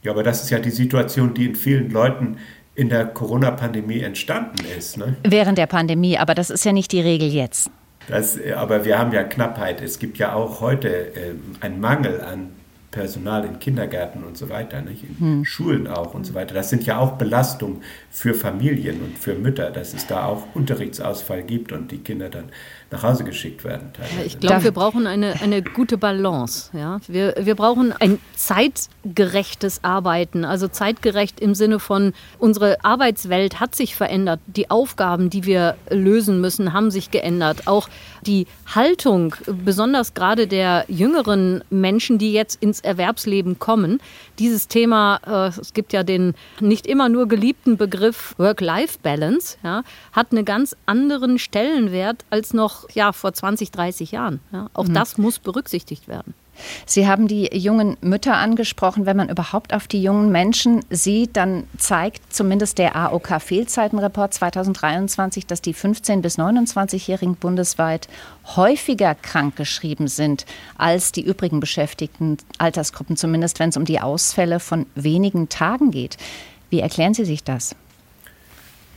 [0.02, 2.38] Ja, aber das ist ja die Situation, die in vielen Leuten
[2.74, 4.96] in der Corona-Pandemie entstanden ist.
[4.96, 5.16] Ne?
[5.24, 7.70] Während der Pandemie, aber das ist ja nicht die Regel jetzt.
[8.06, 9.82] Das, aber wir haben ja Knappheit.
[9.82, 12.50] Es gibt ja auch heute äh, einen Mangel an
[12.90, 15.04] Personal in Kindergärten und so weiter, nicht?
[15.04, 15.44] in hm.
[15.44, 16.54] Schulen auch und so weiter.
[16.54, 21.42] Das sind ja auch Belastungen für Familien und für Mütter, dass es da auch Unterrichtsausfall
[21.42, 22.50] gibt und die Kinder dann
[22.90, 23.92] nach Hause geschickt werden.
[23.98, 26.70] Ja, ich glaube, wir brauchen eine, eine gute Balance.
[26.72, 27.00] Ja?
[27.06, 33.94] Wir, wir brauchen ein zeitgerechtes Arbeiten, also zeitgerecht im Sinne von, unsere Arbeitswelt hat sich
[33.94, 37.66] verändert, die Aufgaben, die wir lösen müssen, haben sich geändert.
[37.66, 37.88] Auch
[38.22, 44.00] die Haltung, besonders gerade der jüngeren Menschen, die jetzt ins Erwerbsleben kommen,
[44.38, 50.32] dieses Thema, äh, es gibt ja den nicht immer nur geliebten Begriff Work-Life-Balance, ja, hat
[50.32, 54.40] einen ganz anderen Stellenwert als noch ja, vor 20, 30 Jahren.
[54.52, 54.68] Ja.
[54.74, 54.94] Auch mhm.
[54.94, 56.34] das muss berücksichtigt werden.
[56.86, 59.06] Sie haben die jungen Mütter angesprochen.
[59.06, 65.46] Wenn man überhaupt auf die jungen Menschen sieht, dann zeigt zumindest der AOK Fehlzeitenreport 2023,
[65.46, 68.08] dass die 15- bis 29-Jährigen bundesweit
[68.56, 74.86] häufiger krankgeschrieben sind als die übrigen beschäftigten Altersgruppen, zumindest wenn es um die Ausfälle von
[74.94, 76.16] wenigen Tagen geht.
[76.70, 77.74] Wie erklären Sie sich das?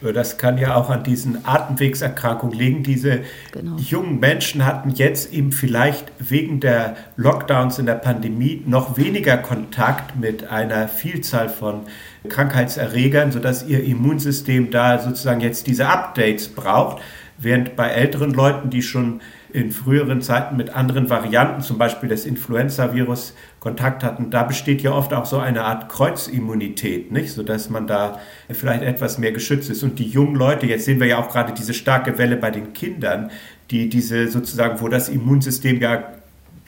[0.02, 2.84] Das kann ja auch an diesen Atemwegserkrankungen liegen.
[2.84, 3.78] Diese genau.
[3.78, 10.20] jungen Menschen hatten jetzt eben vielleicht wegen der Lockdowns in der Pandemie noch weniger Kontakt
[10.20, 11.82] mit einer Vielzahl von
[12.28, 17.02] Krankheitserregern, sodass ihr Immunsystem da sozusagen jetzt diese Updates braucht.
[17.38, 19.22] Während bei älteren Leuten, die schon
[19.54, 24.92] in früheren Zeiten mit anderen Varianten, zum Beispiel des Influenza-Virus, Kontakt hatten, da besteht ja
[24.92, 27.32] oft auch so eine Art Kreuzimmunität, nicht?
[27.32, 29.84] sodass man da vielleicht etwas mehr geschützt ist.
[29.84, 32.74] Und die jungen Leute, jetzt sehen wir ja auch gerade diese starke Welle bei den
[32.74, 33.30] Kindern,
[33.70, 36.21] die diese sozusagen, wo das Immunsystem ja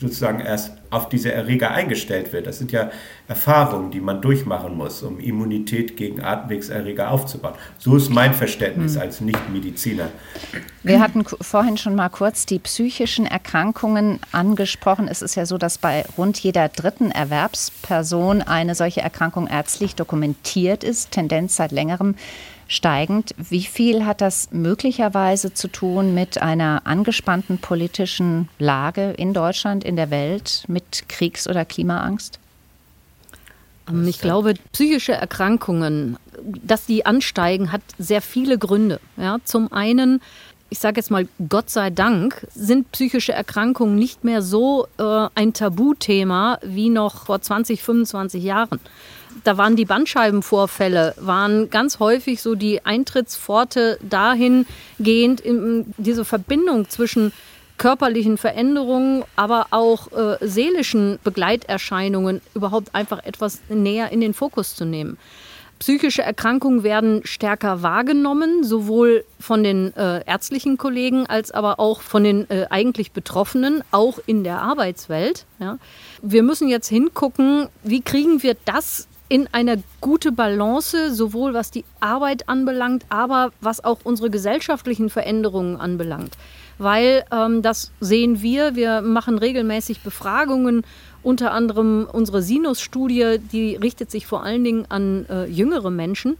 [0.03, 2.45] sozusagen erst auf diese Erreger eingestellt wird.
[2.45, 2.91] Das sind ja
[3.27, 7.55] Erfahrungen, die man durchmachen muss, um Immunität gegen Atemwegserreger aufzubauen.
[7.77, 9.01] So ist mein Verständnis hm.
[9.01, 10.09] als Nichtmediziner.
[10.83, 15.07] Wir hatten vorhin schon mal kurz die psychischen Erkrankungen angesprochen.
[15.07, 20.83] Es ist ja so, dass bei rund jeder dritten Erwerbsperson eine solche Erkrankung ärztlich dokumentiert
[20.83, 22.15] ist, Tendenz seit längerem
[22.67, 23.33] steigend.
[23.37, 29.95] Wie viel hat das möglicherweise zu tun mit einer angespannten politischen Lage in Deutschland, in
[29.95, 32.39] der Welt, mit Kriegs- oder Klimaangst?
[33.89, 38.99] Ähm, ich glaube, psychische Erkrankungen, dass die ansteigen, hat sehr viele Gründe.
[39.17, 40.21] Ja, zum einen,
[40.69, 45.53] ich sage jetzt mal, Gott sei Dank, sind psychische Erkrankungen nicht mehr so äh, ein
[45.53, 48.79] Tabuthema wie noch vor 20, 25 Jahren
[49.43, 57.33] da waren die Bandscheibenvorfälle, waren ganz häufig so die Eintrittspforte dahingehend in diese Verbindung zwischen
[57.77, 64.85] körperlichen Veränderungen, aber auch äh, seelischen Begleiterscheinungen überhaupt einfach etwas näher in den Fokus zu
[64.85, 65.17] nehmen.
[65.79, 72.23] Psychische Erkrankungen werden stärker wahrgenommen, sowohl von den äh, ärztlichen Kollegen als aber auch von
[72.23, 75.45] den äh, eigentlich Betroffenen, auch in der Arbeitswelt.
[75.59, 75.79] Ja.
[76.21, 81.85] Wir müssen jetzt hingucken, wie kriegen wir das in eine gute Balance, sowohl was die
[81.99, 86.37] Arbeit anbelangt, aber was auch unsere gesellschaftlichen Veränderungen anbelangt.
[86.77, 90.85] Weil ähm, das sehen wir, wir machen regelmäßig Befragungen,
[91.23, 96.37] unter anderem unsere Sinus-Studie, die richtet sich vor allen Dingen an äh, jüngere Menschen.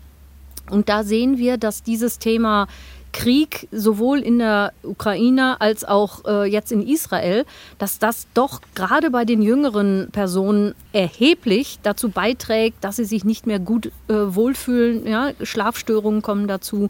[0.69, 2.67] Und da sehen wir, dass dieses Thema
[3.13, 7.45] Krieg sowohl in der Ukraine als auch äh, jetzt in Israel,
[7.77, 13.47] dass das doch gerade bei den jüngeren Personen erheblich dazu beiträgt, dass sie sich nicht
[13.47, 15.07] mehr gut äh, wohlfühlen.
[15.07, 15.31] Ja?
[15.41, 16.89] Schlafstörungen kommen dazu.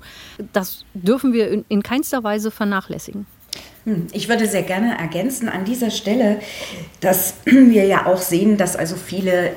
[0.53, 3.27] Das dürfen wir in, in keinster Weise vernachlässigen.
[3.83, 6.39] Hm, ich würde sehr gerne ergänzen an dieser Stelle,
[7.01, 9.51] dass wir ja auch sehen, dass also viele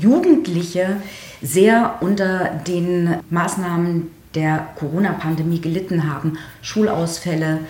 [0.00, 1.00] Jugendliche
[1.40, 7.60] sehr unter den Maßnahmen der Corona-Pandemie gelitten haben, Schulausfälle,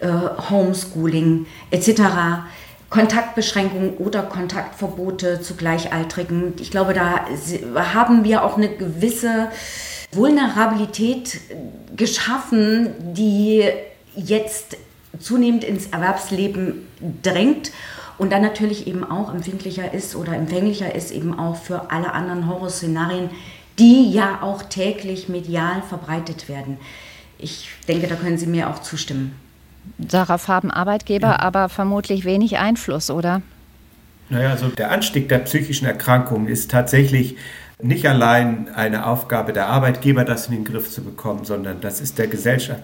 [0.00, 0.08] äh,
[0.50, 2.02] Homeschooling etc.,
[2.88, 6.54] Kontaktbeschränkungen oder Kontaktverbote zu Gleichaltrigen.
[6.60, 7.26] Ich glaube, da
[7.94, 9.48] haben wir auch eine gewisse
[10.12, 11.40] Vulnerabilität
[11.96, 13.64] geschaffen, die
[14.14, 14.76] jetzt
[15.18, 16.86] zunehmend ins Erwerbsleben
[17.22, 17.72] drängt
[18.18, 22.48] und dann natürlich eben auch empfindlicher ist oder empfänglicher ist eben auch für alle anderen
[22.48, 23.30] Horrorszenarien,
[23.78, 26.78] die ja auch täglich medial verbreitet werden.
[27.38, 29.34] Ich denke, da können Sie mir auch zustimmen.
[29.98, 31.38] Darauf haben Arbeitgeber ja.
[31.40, 33.42] aber vermutlich wenig Einfluss, oder?
[34.28, 37.36] Naja, also der Anstieg der psychischen Erkrankungen ist tatsächlich
[37.80, 42.18] nicht allein eine Aufgabe der Arbeitgeber, das in den Griff zu bekommen, sondern das ist
[42.18, 42.80] der Gesellschaft,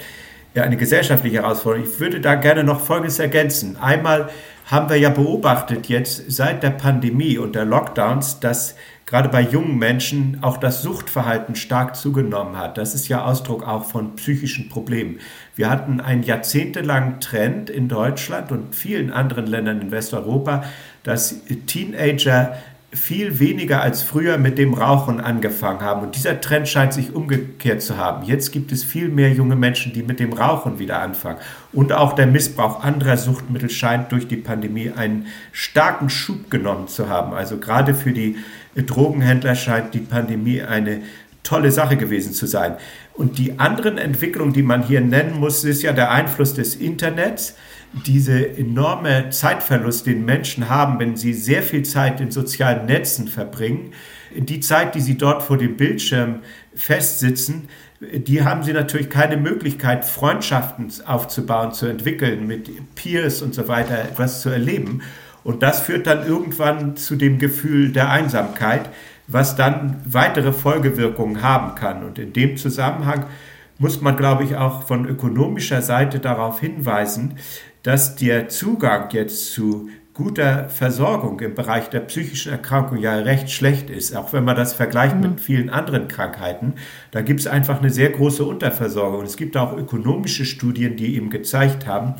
[0.54, 1.88] ja, eine gesellschaftliche Herausforderung.
[1.88, 3.76] Ich würde da gerne noch Folgendes ergänzen.
[3.78, 4.28] Einmal
[4.66, 8.76] haben wir ja beobachtet jetzt seit der Pandemie und der Lockdowns, dass
[9.06, 12.78] gerade bei jungen Menschen auch das Suchtverhalten stark zugenommen hat.
[12.78, 15.18] Das ist ja Ausdruck auch von psychischen Problemen.
[15.56, 20.64] Wir hatten einen jahrzehntelangen Trend in Deutschland und vielen anderen Ländern in Westeuropa,
[21.02, 22.56] dass Teenager
[22.94, 26.02] viel weniger als früher mit dem Rauchen angefangen haben.
[26.02, 28.26] Und dieser Trend scheint sich umgekehrt zu haben.
[28.26, 31.38] Jetzt gibt es viel mehr junge Menschen, die mit dem Rauchen wieder anfangen.
[31.72, 37.08] Und auch der Missbrauch anderer Suchtmittel scheint durch die Pandemie einen starken Schub genommen zu
[37.08, 37.32] haben.
[37.32, 38.36] Also gerade für die
[38.74, 41.02] Drogenhändler scheint die Pandemie eine
[41.42, 42.76] tolle Sache gewesen zu sein.
[43.14, 47.56] Und die anderen Entwicklungen, die man hier nennen muss, ist ja der Einfluss des Internets
[48.06, 53.92] diese enorme Zeitverlust, den Menschen haben, wenn sie sehr viel Zeit in sozialen Netzen verbringen,
[54.34, 56.40] die Zeit, die sie dort vor dem Bildschirm
[56.74, 57.68] festsitzen,
[58.00, 63.98] die haben sie natürlich keine Möglichkeit, Freundschaften aufzubauen, zu entwickeln, mit Peers und so weiter
[63.98, 65.02] etwas zu erleben.
[65.44, 68.88] Und das führt dann irgendwann zu dem Gefühl der Einsamkeit,
[69.26, 72.04] was dann weitere Folgewirkungen haben kann.
[72.04, 73.26] Und in dem Zusammenhang
[73.78, 77.34] muss man, glaube ich, auch von ökonomischer Seite darauf hinweisen,
[77.82, 83.88] dass der Zugang jetzt zu guter Versorgung im Bereich der psychischen Erkrankung ja recht schlecht
[83.88, 85.22] ist, auch wenn man das vergleicht mhm.
[85.22, 86.74] mit vielen anderen Krankheiten.
[87.12, 89.20] Da gibt es einfach eine sehr große Unterversorgung.
[89.20, 92.14] Und es gibt auch ökonomische Studien, die eben gezeigt haben,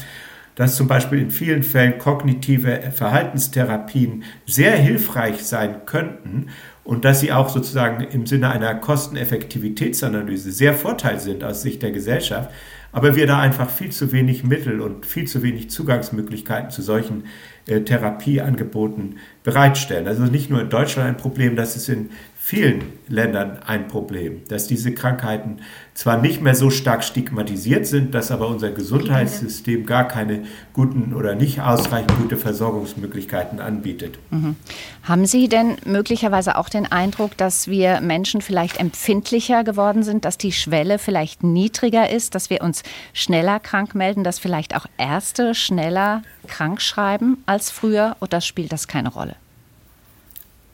[0.55, 6.49] dass zum Beispiel in vielen Fällen kognitive Verhaltenstherapien sehr hilfreich sein könnten
[6.85, 11.93] und dass sie auch sozusagen im Sinne einer Kosteneffektivitätsanalyse sehr Vorteil sind aus Sicht der
[11.93, 12.51] Gesellschaft,
[12.93, 17.25] aber wir da einfach viel zu wenig Mittel und viel zu wenig Zugangsmöglichkeiten zu solchen
[17.67, 20.07] äh, Therapieangeboten bereitstellen.
[20.07, 22.11] Also nicht nur in Deutschland ein Problem, das ist in
[22.44, 25.61] vielen Ländern ein Problem, dass diese Krankheiten
[25.94, 31.37] zwar nicht mehr so stark stigmatisiert sind, dass aber unser Gesundheitssystem gar keine guten oder
[31.37, 34.18] nicht ausreichend gute Versorgungsmöglichkeiten anbietet.
[34.31, 34.57] Mhm.
[35.05, 40.37] Haben Sie denn möglicherweise auch den Eindruck, dass wir Menschen vielleicht empfindlicher geworden sind, dass
[40.37, 45.55] die Schwelle vielleicht niedriger ist, dass wir uns schneller krank melden, dass vielleicht auch Ärzte
[45.55, 49.37] schneller krank schreiben als früher oder spielt das keine Rolle?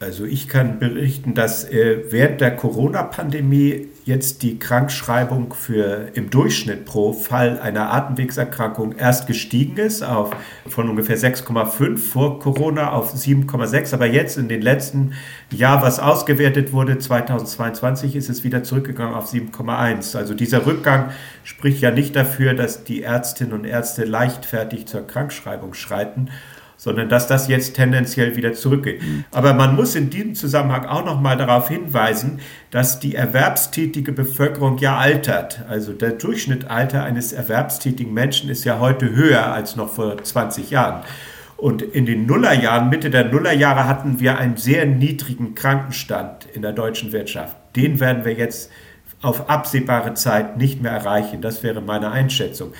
[0.00, 6.84] Also ich kann berichten, dass äh, während der Corona-Pandemie jetzt die Krankschreibung für im Durchschnitt
[6.84, 10.30] pro Fall einer Atemwegserkrankung erst gestiegen ist auf
[10.68, 15.14] von ungefähr 6,5 vor Corona auf 7,6, aber jetzt in den letzten
[15.50, 20.16] Jahr, was ausgewertet wurde, 2022 ist es wieder zurückgegangen auf 7,1.
[20.16, 21.10] Also dieser Rückgang
[21.42, 26.28] spricht ja nicht dafür, dass die Ärztinnen und Ärzte leichtfertig zur Krankschreibung schreiten,
[26.78, 29.02] sondern dass das jetzt tendenziell wieder zurückgeht.
[29.32, 32.38] Aber man muss in diesem Zusammenhang auch noch mal darauf hinweisen,
[32.70, 35.64] dass die erwerbstätige Bevölkerung ja altert.
[35.68, 41.02] Also der Durchschnittsalter eines erwerbstätigen Menschen ist ja heute höher als noch vor 20 Jahren.
[41.56, 46.72] Und in den Nullerjahren, Mitte der Nullerjahre, hatten wir einen sehr niedrigen Krankenstand in der
[46.72, 47.56] deutschen Wirtschaft.
[47.74, 48.70] Den werden wir jetzt
[49.20, 51.40] auf absehbare Zeit nicht mehr erreichen.
[51.42, 52.72] Das wäre meine Einschätzung.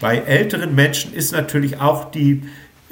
[0.00, 2.42] Bei älteren Menschen ist natürlich auch die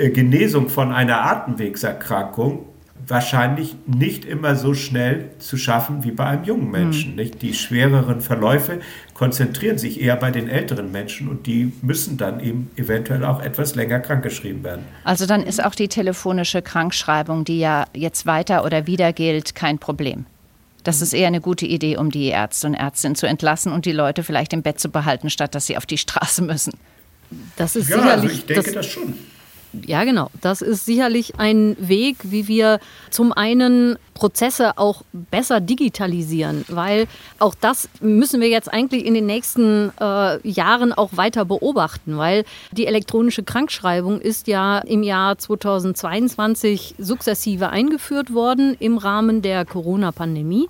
[0.09, 2.65] Genesung von einer Atemwegserkrankung
[3.07, 7.11] wahrscheinlich nicht immer so schnell zu schaffen wie bei einem jungen Menschen.
[7.11, 7.17] Mhm.
[7.17, 7.43] Nicht?
[7.43, 8.81] Die schwereren Verläufe
[9.15, 13.75] konzentrieren sich eher bei den älteren Menschen und die müssen dann eben eventuell auch etwas
[13.75, 14.85] länger krankgeschrieben werden.
[15.05, 19.79] Also dann ist auch die telefonische Krankschreibung, die ja jetzt weiter oder wieder gilt, kein
[19.79, 20.27] Problem.
[20.85, 23.93] Das ist eher eine gute Idee, um die Ärzte und Ärztinnen zu entlassen und die
[23.93, 26.73] Leute vielleicht im Bett zu behalten, statt dass sie auf die Straße müssen.
[27.57, 28.23] Das ist ja, sicherlich.
[28.23, 29.15] Also ich denke das, das schon.
[29.73, 30.31] Ja, genau.
[30.41, 32.81] Das ist sicherlich ein Weg, wie wir
[33.11, 37.07] zum einen Prozesse auch besser digitalisieren, weil
[37.39, 42.45] auch das müssen wir jetzt eigentlich in den nächsten äh, Jahren auch weiter beobachten, weil
[42.73, 50.69] die elektronische Krankschreibung ist ja im Jahr 2022 sukzessive eingeführt worden im Rahmen der Corona-Pandemie.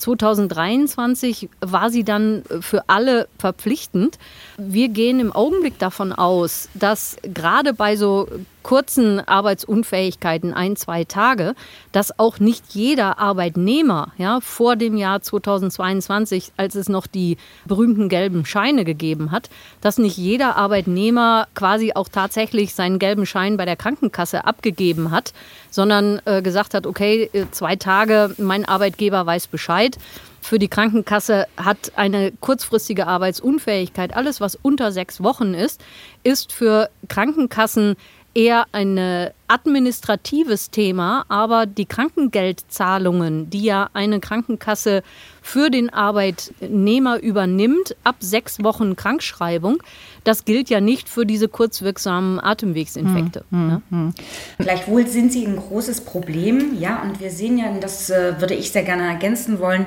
[0.00, 4.18] 2023 war sie dann für alle verpflichtend.
[4.56, 8.28] Wir gehen im Augenblick davon aus, dass gerade bei so
[8.62, 11.54] kurzen Arbeitsunfähigkeiten, ein, zwei Tage,
[11.92, 18.08] dass auch nicht jeder Arbeitnehmer ja, vor dem Jahr 2022, als es noch die berühmten
[18.08, 23.64] gelben Scheine gegeben hat, dass nicht jeder Arbeitnehmer quasi auch tatsächlich seinen gelben Schein bei
[23.64, 25.32] der Krankenkasse abgegeben hat,
[25.70, 29.96] sondern äh, gesagt hat, okay, äh, zwei Tage, mein Arbeitgeber weiß Bescheid.
[30.42, 35.82] Für die Krankenkasse hat eine kurzfristige Arbeitsunfähigkeit, alles was unter sechs Wochen ist,
[36.22, 37.96] ist für Krankenkassen
[38.34, 45.02] eher ein administratives Thema, aber die Krankengeldzahlungen, die ja eine Krankenkasse
[45.42, 49.82] für den Arbeitnehmer übernimmt, ab sechs Wochen Krankschreibung,
[50.22, 53.44] das gilt ja nicht für diese kurzwirksamen Atemwegsinfekte.
[53.50, 54.14] Hm, hm, hm.
[54.58, 58.54] Gleichwohl sind sie ein großes Problem, ja, und wir sehen ja, und das äh, würde
[58.54, 59.86] ich sehr gerne ergänzen wollen,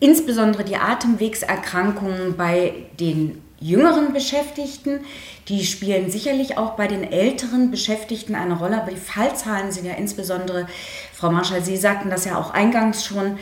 [0.00, 5.00] insbesondere die Atemwegserkrankungen bei den jüngeren Beschäftigten,
[5.48, 9.94] die spielen sicherlich auch bei den älteren Beschäftigten eine Rolle, aber die Fallzahlen sind ja
[9.94, 10.66] insbesondere,
[11.12, 13.38] Frau Marschall, Sie sagten das ja auch eingangs schon,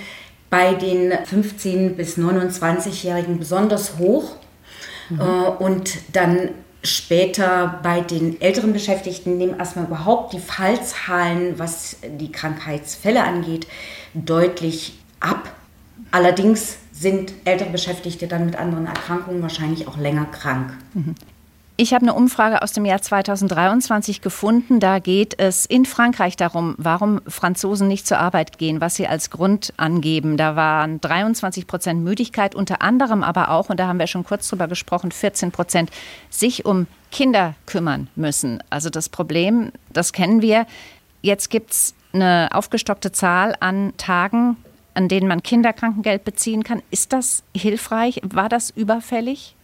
[0.50, 4.36] bei den 15- bis 29-Jährigen besonders hoch.
[5.08, 5.20] Mhm.
[5.20, 5.24] Äh,
[5.64, 6.50] und dann
[6.84, 13.66] später bei den älteren Beschäftigten nehmen erstmal überhaupt die Fallzahlen, was die Krankheitsfälle angeht,
[14.14, 15.52] deutlich ab.
[16.10, 20.72] Allerdings sind ältere Beschäftigte dann mit anderen Erkrankungen wahrscheinlich auch länger krank.
[20.94, 21.14] Mhm.
[21.78, 24.78] Ich habe eine Umfrage aus dem Jahr 2023 gefunden.
[24.78, 29.30] Da geht es in Frankreich darum, warum Franzosen nicht zur Arbeit gehen, was sie als
[29.30, 30.36] Grund angeben.
[30.36, 34.48] Da waren 23 Prozent Müdigkeit, unter anderem aber auch, und da haben wir schon kurz
[34.48, 35.90] drüber gesprochen, 14 Prozent
[36.28, 38.62] sich um Kinder kümmern müssen.
[38.68, 40.66] Also das Problem, das kennen wir.
[41.22, 44.56] Jetzt gibt es eine aufgestockte Zahl an Tagen,
[44.94, 46.82] an denen man Kinderkrankengeld beziehen kann.
[46.90, 48.20] Ist das hilfreich?
[48.24, 49.54] War das überfällig?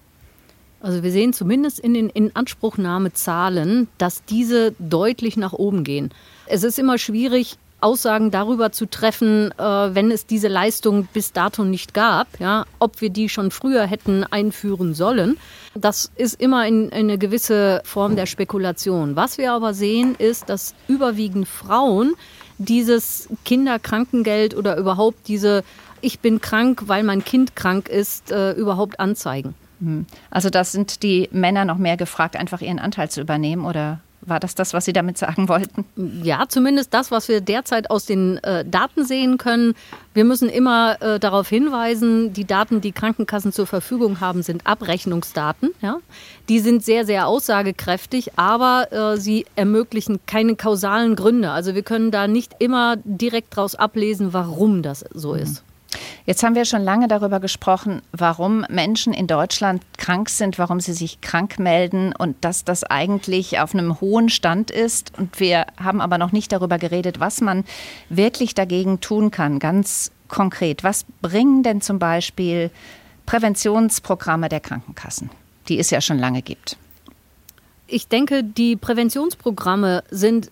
[0.80, 6.10] Also wir sehen zumindest in den Inanspruchnahmezahlen, dass diese deutlich nach oben gehen.
[6.46, 11.64] Es ist immer schwierig, Aussagen darüber zu treffen, äh, wenn es diese Leistung bis dato
[11.64, 15.38] nicht gab, ja, ob wir die schon früher hätten einführen sollen.
[15.74, 19.14] Das ist immer in, eine gewisse Form der Spekulation.
[19.14, 22.14] Was wir aber sehen, ist, dass überwiegend Frauen
[22.59, 25.64] dieses Kinderkrankengeld oder überhaupt diese
[26.00, 29.54] Ich bin krank, weil mein Kind krank ist, äh, überhaupt anzeigen.
[29.80, 30.06] Hm.
[30.30, 34.40] Also das sind die Männer noch mehr gefragt, einfach ihren Anteil zu übernehmen oder war
[34.40, 35.84] das das, was Sie damit sagen wollten?
[36.22, 39.74] Ja, zumindest das, was wir derzeit aus den äh, Daten sehen können.
[40.14, 45.70] Wir müssen immer äh, darauf hinweisen, die Daten, die Krankenkassen zur Verfügung haben, sind Abrechnungsdaten.
[45.80, 45.98] Ja?
[46.48, 51.50] Die sind sehr, sehr aussagekräftig, aber äh, sie ermöglichen keine kausalen Gründe.
[51.50, 55.62] Also wir können da nicht immer direkt daraus ablesen, warum das so ist.
[56.28, 60.92] Jetzt haben wir schon lange darüber gesprochen, warum Menschen in Deutschland krank sind, warum sie
[60.92, 65.18] sich krank melden und dass das eigentlich auf einem hohen Stand ist.
[65.18, 67.64] Und wir haben aber noch nicht darüber geredet, was man
[68.10, 70.84] wirklich dagegen tun kann, ganz konkret.
[70.84, 72.70] Was bringen denn zum Beispiel
[73.24, 75.30] Präventionsprogramme der Krankenkassen,
[75.70, 76.76] die es ja schon lange gibt?
[77.86, 80.50] Ich denke, die Präventionsprogramme sind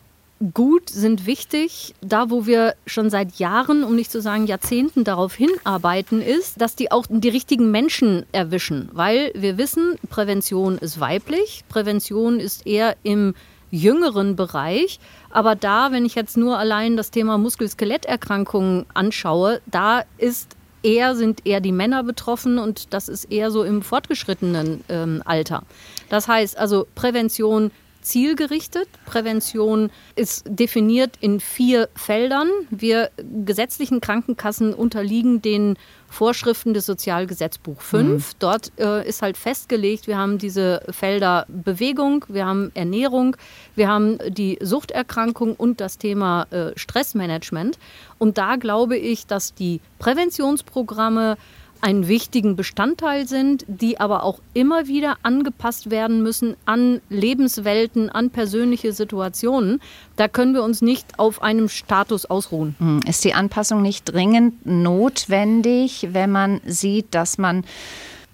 [0.54, 1.94] gut, sind wichtig.
[2.00, 6.76] Da, wo wir schon seit Jahren, um nicht zu sagen Jahrzehnten darauf hinarbeiten, ist, dass
[6.76, 8.88] die auch die richtigen Menschen erwischen.
[8.92, 13.34] Weil wir wissen, Prävention ist weiblich, Prävention ist eher im
[13.70, 15.00] jüngeren Bereich.
[15.30, 21.44] Aber da, wenn ich jetzt nur allein das Thema Muskel-Skeletterkrankungen anschaue, da ist eher, sind
[21.44, 25.62] eher die Männer betroffen und das ist eher so im fortgeschrittenen ähm, Alter.
[26.08, 27.70] Das heißt also Prävention
[28.06, 28.88] zielgerichtet.
[29.04, 32.48] Prävention ist definiert in vier Feldern.
[32.70, 33.10] Wir
[33.44, 35.76] gesetzlichen Krankenkassen unterliegen den
[36.08, 38.04] Vorschriften des Sozialgesetzbuch 5.
[38.06, 38.36] Mhm.
[38.38, 43.36] Dort äh, ist halt festgelegt, wir haben diese Felder Bewegung, wir haben Ernährung,
[43.74, 47.76] wir haben die Suchterkrankung und das Thema äh, Stressmanagement.
[48.18, 51.36] Und da glaube ich, dass die Präventionsprogramme
[51.80, 58.30] einen wichtigen Bestandteil sind, die aber auch immer wieder angepasst werden müssen an Lebenswelten, an
[58.30, 59.80] persönliche Situationen.
[60.16, 62.74] Da können wir uns nicht auf einem Status ausruhen.
[62.78, 67.64] Hm, ist die Anpassung nicht dringend notwendig, wenn man sieht, dass man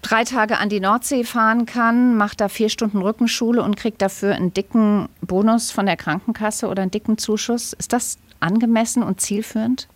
[0.01, 4.35] drei Tage an die Nordsee fahren kann, macht da vier Stunden Rückenschule und kriegt dafür
[4.35, 7.73] einen dicken Bonus von der Krankenkasse oder einen dicken Zuschuss?
[7.73, 9.87] Ist das angemessen und zielführend?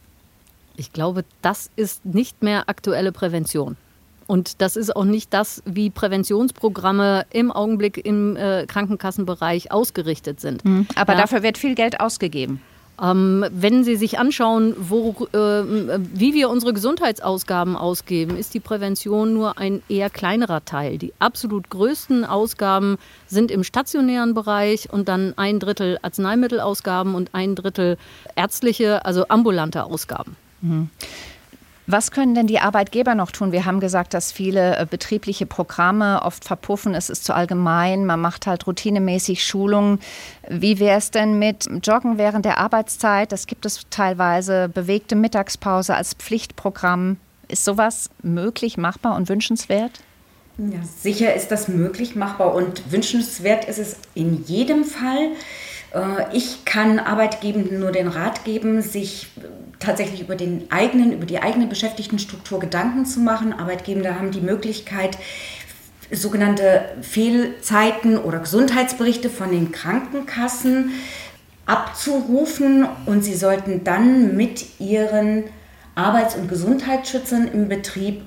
[0.78, 3.76] Ich glaube, das ist nicht mehr aktuelle Prävention.
[4.28, 10.64] Und das ist auch nicht das, wie Präventionsprogramme im Augenblick im äh, Krankenkassenbereich ausgerichtet sind.
[10.66, 10.88] Mhm.
[10.96, 11.22] Aber ja.
[11.22, 12.62] dafür wird viel Geld ausgegeben.
[13.02, 19.34] Ähm, wenn Sie sich anschauen, wo, äh, wie wir unsere Gesundheitsausgaben ausgeben, ist die Prävention
[19.34, 20.98] nur ein eher kleinerer Teil.
[20.98, 22.98] Die absolut größten Ausgaben
[23.28, 27.98] sind im stationären Bereich und dann ein Drittel Arzneimittelausgaben und ein Drittel
[28.36, 30.36] ärztliche, also ambulante Ausgaben.
[30.62, 30.90] Mhm.
[31.90, 33.54] Was können denn die Arbeitgeber noch tun?
[33.54, 36.94] Wir haben gesagt, dass viele äh, betriebliche Programme oft verpuffen.
[36.94, 38.06] Es ist zu allgemein.
[38.06, 40.00] Man macht halt routinemäßig Schulungen.
[40.50, 43.32] Wie wäre es denn mit Joggen während der Arbeitszeit?
[43.32, 44.68] Das gibt es teilweise.
[44.68, 47.16] Bewegte Mittagspause als Pflichtprogramm.
[47.48, 50.02] Ist sowas möglich, machbar und wünschenswert?
[50.58, 55.30] Ja, sicher ist das möglich, machbar und wünschenswert ist es in jedem Fall.
[55.98, 59.28] Äh, ich kann Arbeitgebenden nur den Rat geben, sich
[59.80, 63.54] tatsächlich über den eigenen, über die eigene Beschäftigtenstruktur Gedanken zu machen.
[63.54, 65.18] Arbeitgeber haben die Möglichkeit,
[66.12, 70.92] sogenannte Fehlzeiten oder Gesundheitsberichte von den Krankenkassen
[71.66, 75.44] abzurufen und sie sollten dann mit ihren
[75.96, 78.22] Arbeits- und Gesundheitsschützern im Betrieb,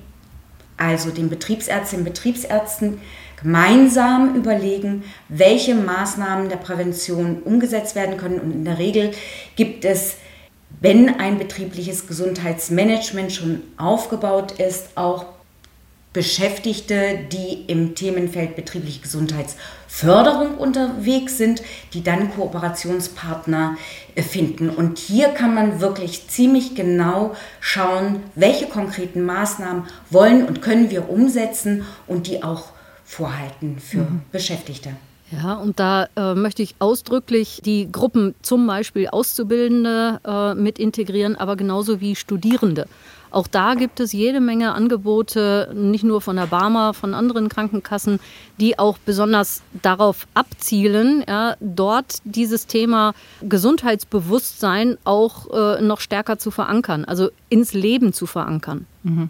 [0.77, 3.01] also den Betriebsärztinnen und Betriebsärzten,
[3.41, 8.39] gemeinsam überlegen, welche Maßnahmen der Prävention umgesetzt werden können.
[8.39, 9.11] Und in der Regel
[9.55, 10.15] gibt es,
[10.79, 15.25] wenn ein betriebliches Gesundheitsmanagement schon aufgebaut ist, auch
[16.13, 21.63] Beschäftigte, die im Themenfeld betriebliche Gesundheitsförderung unterwegs sind,
[21.93, 23.77] die dann Kooperationspartner
[24.17, 24.69] finden.
[24.69, 31.09] Und hier kann man wirklich ziemlich genau schauen, welche konkreten Maßnahmen wollen und können wir
[31.09, 32.73] umsetzen und die auch
[33.11, 34.21] vorhalten für mhm.
[34.31, 34.95] Beschäftigte.
[35.31, 41.35] Ja, und da äh, möchte ich ausdrücklich die Gruppen, zum Beispiel Auszubildende, äh, mit integrieren,
[41.35, 42.87] aber genauso wie Studierende.
[43.29, 48.19] Auch da gibt es jede Menge Angebote, nicht nur von der Barmer, von anderen Krankenkassen,
[48.59, 56.51] die auch besonders darauf abzielen, ja, dort dieses Thema Gesundheitsbewusstsein auch äh, noch stärker zu
[56.51, 58.85] verankern, also ins Leben zu verankern.
[59.03, 59.29] Mhm.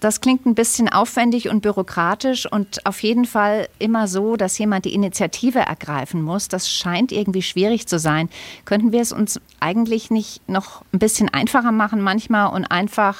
[0.00, 4.84] Das klingt ein bisschen aufwendig und bürokratisch und auf jeden Fall immer so, dass jemand
[4.84, 6.48] die Initiative ergreifen muss.
[6.48, 8.28] Das scheint irgendwie schwierig zu sein.
[8.64, 13.16] Könnten wir es uns eigentlich nicht noch ein bisschen einfacher machen manchmal und einfach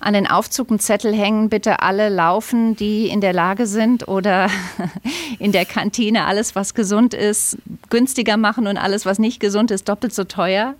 [0.00, 4.48] an den Aufzug einen Zettel hängen, bitte alle laufen, die in der Lage sind oder
[5.38, 7.58] in der Kantine alles, was gesund ist,
[7.90, 10.74] günstiger machen und alles, was nicht gesund ist, doppelt so teuer?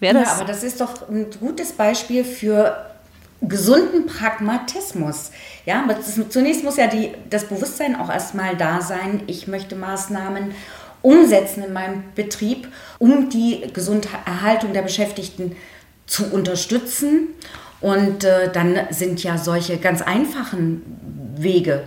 [0.00, 0.28] Wäre das?
[0.28, 2.76] Ja, aber das ist doch ein gutes Beispiel für
[3.40, 5.30] gesunden Pragmatismus.
[5.64, 5.84] Ja,
[6.28, 10.52] zunächst muss ja die, das Bewusstsein auch erstmal da sein, ich möchte Maßnahmen
[11.02, 12.68] umsetzen in meinem Betrieb,
[12.98, 15.54] um die gesunde Erhaltung der Beschäftigten
[16.06, 17.28] zu unterstützen.
[17.80, 20.82] Und äh, dann sind ja solche ganz einfachen
[21.36, 21.84] Wege,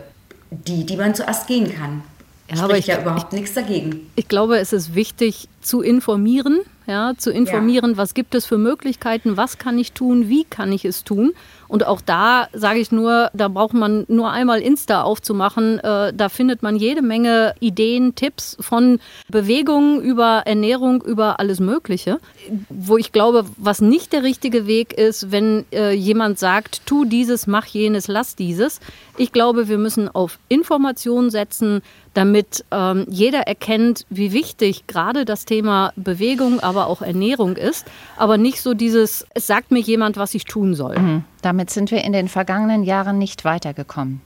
[0.50, 2.04] die, die man zuerst gehen kann.
[2.50, 4.10] Ja, Spricht ich, ja überhaupt ich, nichts dagegen.
[4.16, 7.98] Ich glaube, es ist wichtig zu informieren, ja, zu informieren, ja.
[7.98, 11.34] was gibt es für Möglichkeiten, was kann ich tun, wie kann ich es tun.
[11.68, 15.80] Und auch da sage ich nur, da braucht man nur einmal Insta aufzumachen.
[15.80, 19.00] Äh, da findet man jede Menge Ideen, Tipps von
[19.30, 22.20] Bewegung über Ernährung, über alles Mögliche.
[22.68, 27.48] Wo ich glaube, was nicht der richtige Weg ist, wenn äh, jemand sagt, tu dieses,
[27.48, 28.82] mach jenes, lass dieses.
[29.16, 31.82] Ich glaube, wir müssen auf Informationen setzen,
[32.14, 37.86] damit ähm, jeder erkennt, wie wichtig gerade das Thema Bewegung, aber auch Ernährung ist.
[38.16, 40.98] Aber nicht so dieses, es sagt mir jemand, was ich tun soll.
[40.98, 41.24] Mhm.
[41.42, 44.22] Damit sind wir in den vergangenen Jahren nicht weitergekommen.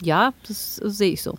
[0.00, 1.36] Ja, das sehe ich so.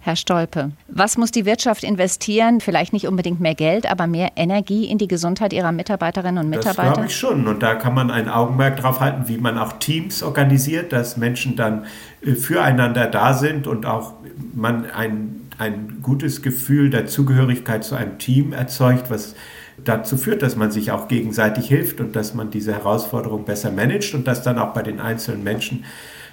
[0.00, 2.60] Herr Stolpe, was muss die Wirtschaft investieren?
[2.60, 6.88] Vielleicht nicht unbedingt mehr Geld, aber mehr Energie in die Gesundheit ihrer Mitarbeiterinnen und Mitarbeiter?
[6.88, 7.46] Das glaube ich schon.
[7.46, 11.56] Und da kann man ein Augenmerk drauf halten, wie man auch Teams organisiert, dass Menschen
[11.56, 11.86] dann
[12.22, 14.12] äh, füreinander da sind und auch
[14.52, 19.34] man ein, ein gutes Gefühl der Zugehörigkeit zu einem Team erzeugt, was
[19.82, 24.14] dazu führt, dass man sich auch gegenseitig hilft und dass man diese Herausforderung besser managt
[24.14, 25.84] und dass dann auch bei den einzelnen Menschen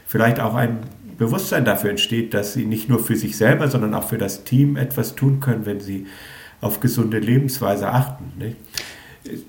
[0.06, 0.80] vielleicht auch ein
[1.18, 4.76] Bewusstsein dafür entsteht, dass sie nicht nur für sich selber, sondern auch für das Team
[4.76, 6.08] etwas tun können, wenn sie
[6.62, 8.32] auf gesunde Lebensweise achten.
[8.38, 8.58] Nicht?
[9.24, 9.46] Ist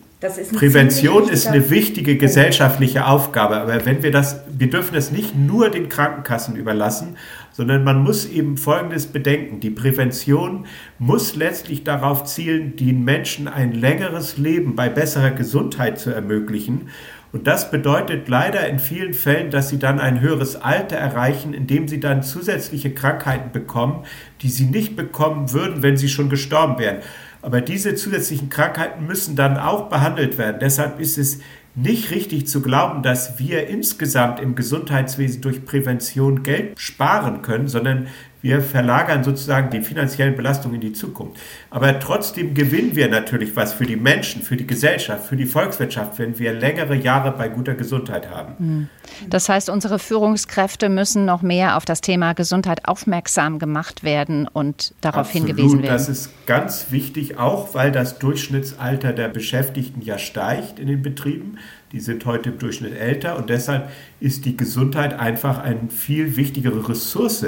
[0.55, 5.69] Prävention ist eine wichtige gesellschaftliche Aufgabe, aber wenn wir das, wir dürfen es nicht nur
[5.69, 7.17] den Krankenkassen überlassen,
[7.53, 9.61] sondern man muss eben Folgendes bedenken.
[9.61, 10.67] Die Prävention
[10.99, 16.89] muss letztlich darauf zielen, den Menschen ein längeres Leben bei besserer Gesundheit zu ermöglichen.
[17.33, 21.89] Und das bedeutet leider in vielen Fällen, dass sie dann ein höheres Alter erreichen, indem
[21.89, 24.05] sie dann zusätzliche Krankheiten bekommen,
[24.43, 26.99] die sie nicht bekommen würden, wenn sie schon gestorben wären.
[27.41, 30.59] Aber diese zusätzlichen Krankheiten müssen dann auch behandelt werden.
[30.61, 31.41] Deshalb ist es
[31.75, 38.09] nicht richtig zu glauben, dass wir insgesamt im Gesundheitswesen durch Prävention Geld sparen können, sondern
[38.43, 41.41] wir verlagern sozusagen die finanziellen Belastungen in die Zukunft.
[41.71, 46.19] Aber trotzdem gewinnen wir natürlich was für die Menschen, für die Gesellschaft, für die Volkswirtschaft,
[46.19, 48.55] wenn wir längere Jahre bei guter Gesundheit haben.
[48.59, 48.89] Hm.
[49.31, 54.95] Das heißt, unsere Führungskräfte müssen noch mehr auf das Thema Gesundheit aufmerksam gemacht werden und
[55.01, 55.93] darauf Absolut, hingewiesen werden.
[55.93, 61.59] Das ist ganz wichtig, auch weil das Durchschnittsalter der Beschäftigten ja steigt in den Betrieben.
[61.93, 66.89] Die sind heute im Durchschnitt älter und deshalb ist die Gesundheit einfach eine viel wichtigere
[66.89, 67.45] Ressource,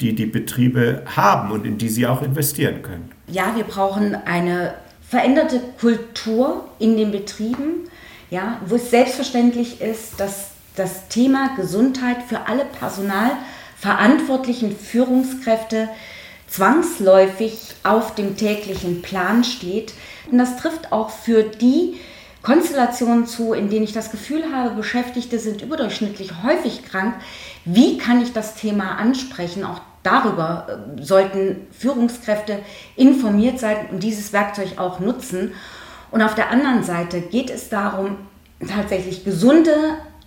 [0.00, 3.10] die die Betriebe haben und in die sie auch investieren können.
[3.28, 4.74] Ja, wir brauchen eine
[5.08, 7.88] veränderte Kultur in den Betrieben,
[8.30, 15.88] ja, wo es selbstverständlich ist, dass das Thema Gesundheit für alle personalverantwortlichen Führungskräfte
[16.46, 19.92] zwangsläufig auf dem täglichen Plan steht.
[20.30, 21.96] Und das trifft auch für die
[22.42, 27.14] Konstellationen zu, in denen ich das Gefühl habe, Beschäftigte sind überdurchschnittlich häufig krank.
[27.64, 29.64] Wie kann ich das Thema ansprechen?
[29.64, 30.66] Auch darüber
[30.98, 32.60] äh, sollten Führungskräfte
[32.96, 35.52] informiert sein und dieses Werkzeug auch nutzen.
[36.10, 38.16] Und auf der anderen Seite geht es darum,
[38.68, 39.74] tatsächlich gesunde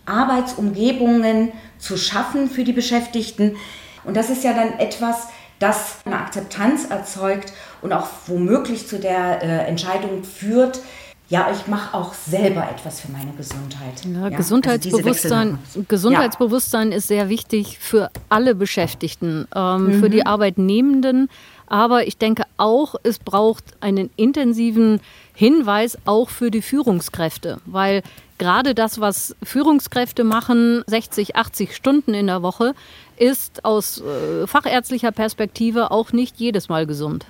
[0.06, 3.56] Arbeitsumgebungen zu schaffen für die Beschäftigten.
[4.04, 5.28] Und das ist ja dann etwas,
[5.60, 10.82] das eine Akzeptanz erzeugt und auch womöglich zu der äh, Entscheidung führt,
[11.34, 14.06] ja, ich mache auch selber etwas für meine Gesundheit.
[14.06, 16.98] Ja, ja, Gesundheitsbewusstsein, also Gesundheitsbewusstsein ja.
[16.98, 20.00] ist sehr wichtig für alle Beschäftigten, ähm, mhm.
[20.00, 21.30] für die Arbeitnehmenden.
[21.66, 25.00] Aber ich denke auch, es braucht einen intensiven
[25.34, 28.04] Hinweis auch für die Führungskräfte, weil
[28.38, 32.76] gerade das, was Führungskräfte machen, 60, 80 Stunden in der Woche,
[33.18, 37.26] ist aus äh, fachärztlicher Perspektive auch nicht jedes Mal gesund.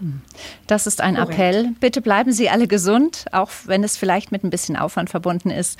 [0.67, 1.33] Das ist ein Korrekt.
[1.33, 1.69] Appell.
[1.79, 5.79] Bitte bleiben Sie alle gesund, auch wenn es vielleicht mit ein bisschen Aufwand verbunden ist.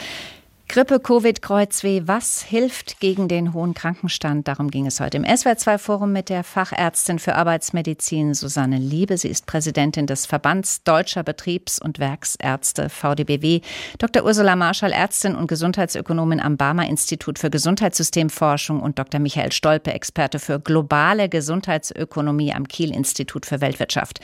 [0.70, 4.47] Grippe, Covid, Kreuzweh, was hilft gegen den hohen Krankenstand?
[4.47, 9.18] Darum ging es heute im SWR2-Forum mit der Fachärztin für Arbeitsmedizin Susanne Liebe.
[9.18, 13.61] Sie ist Präsidentin des Verbands Deutscher Betriebs- und Werksärzte VDBW.
[13.99, 14.24] Dr.
[14.24, 19.20] Ursula Marschall, Ärztin und Gesundheitsökonomin am Barmer Institut für Gesundheitssystemforschung und Dr.
[19.20, 24.22] Michael Stolpe, Experte für globale Gesundheitsökonomie am Kiel Institut für Weltwirtschaft.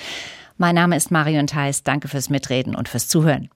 [0.58, 1.84] Mein Name ist Marion Theis.
[1.84, 3.48] Danke fürs Mitreden und fürs Zuhören.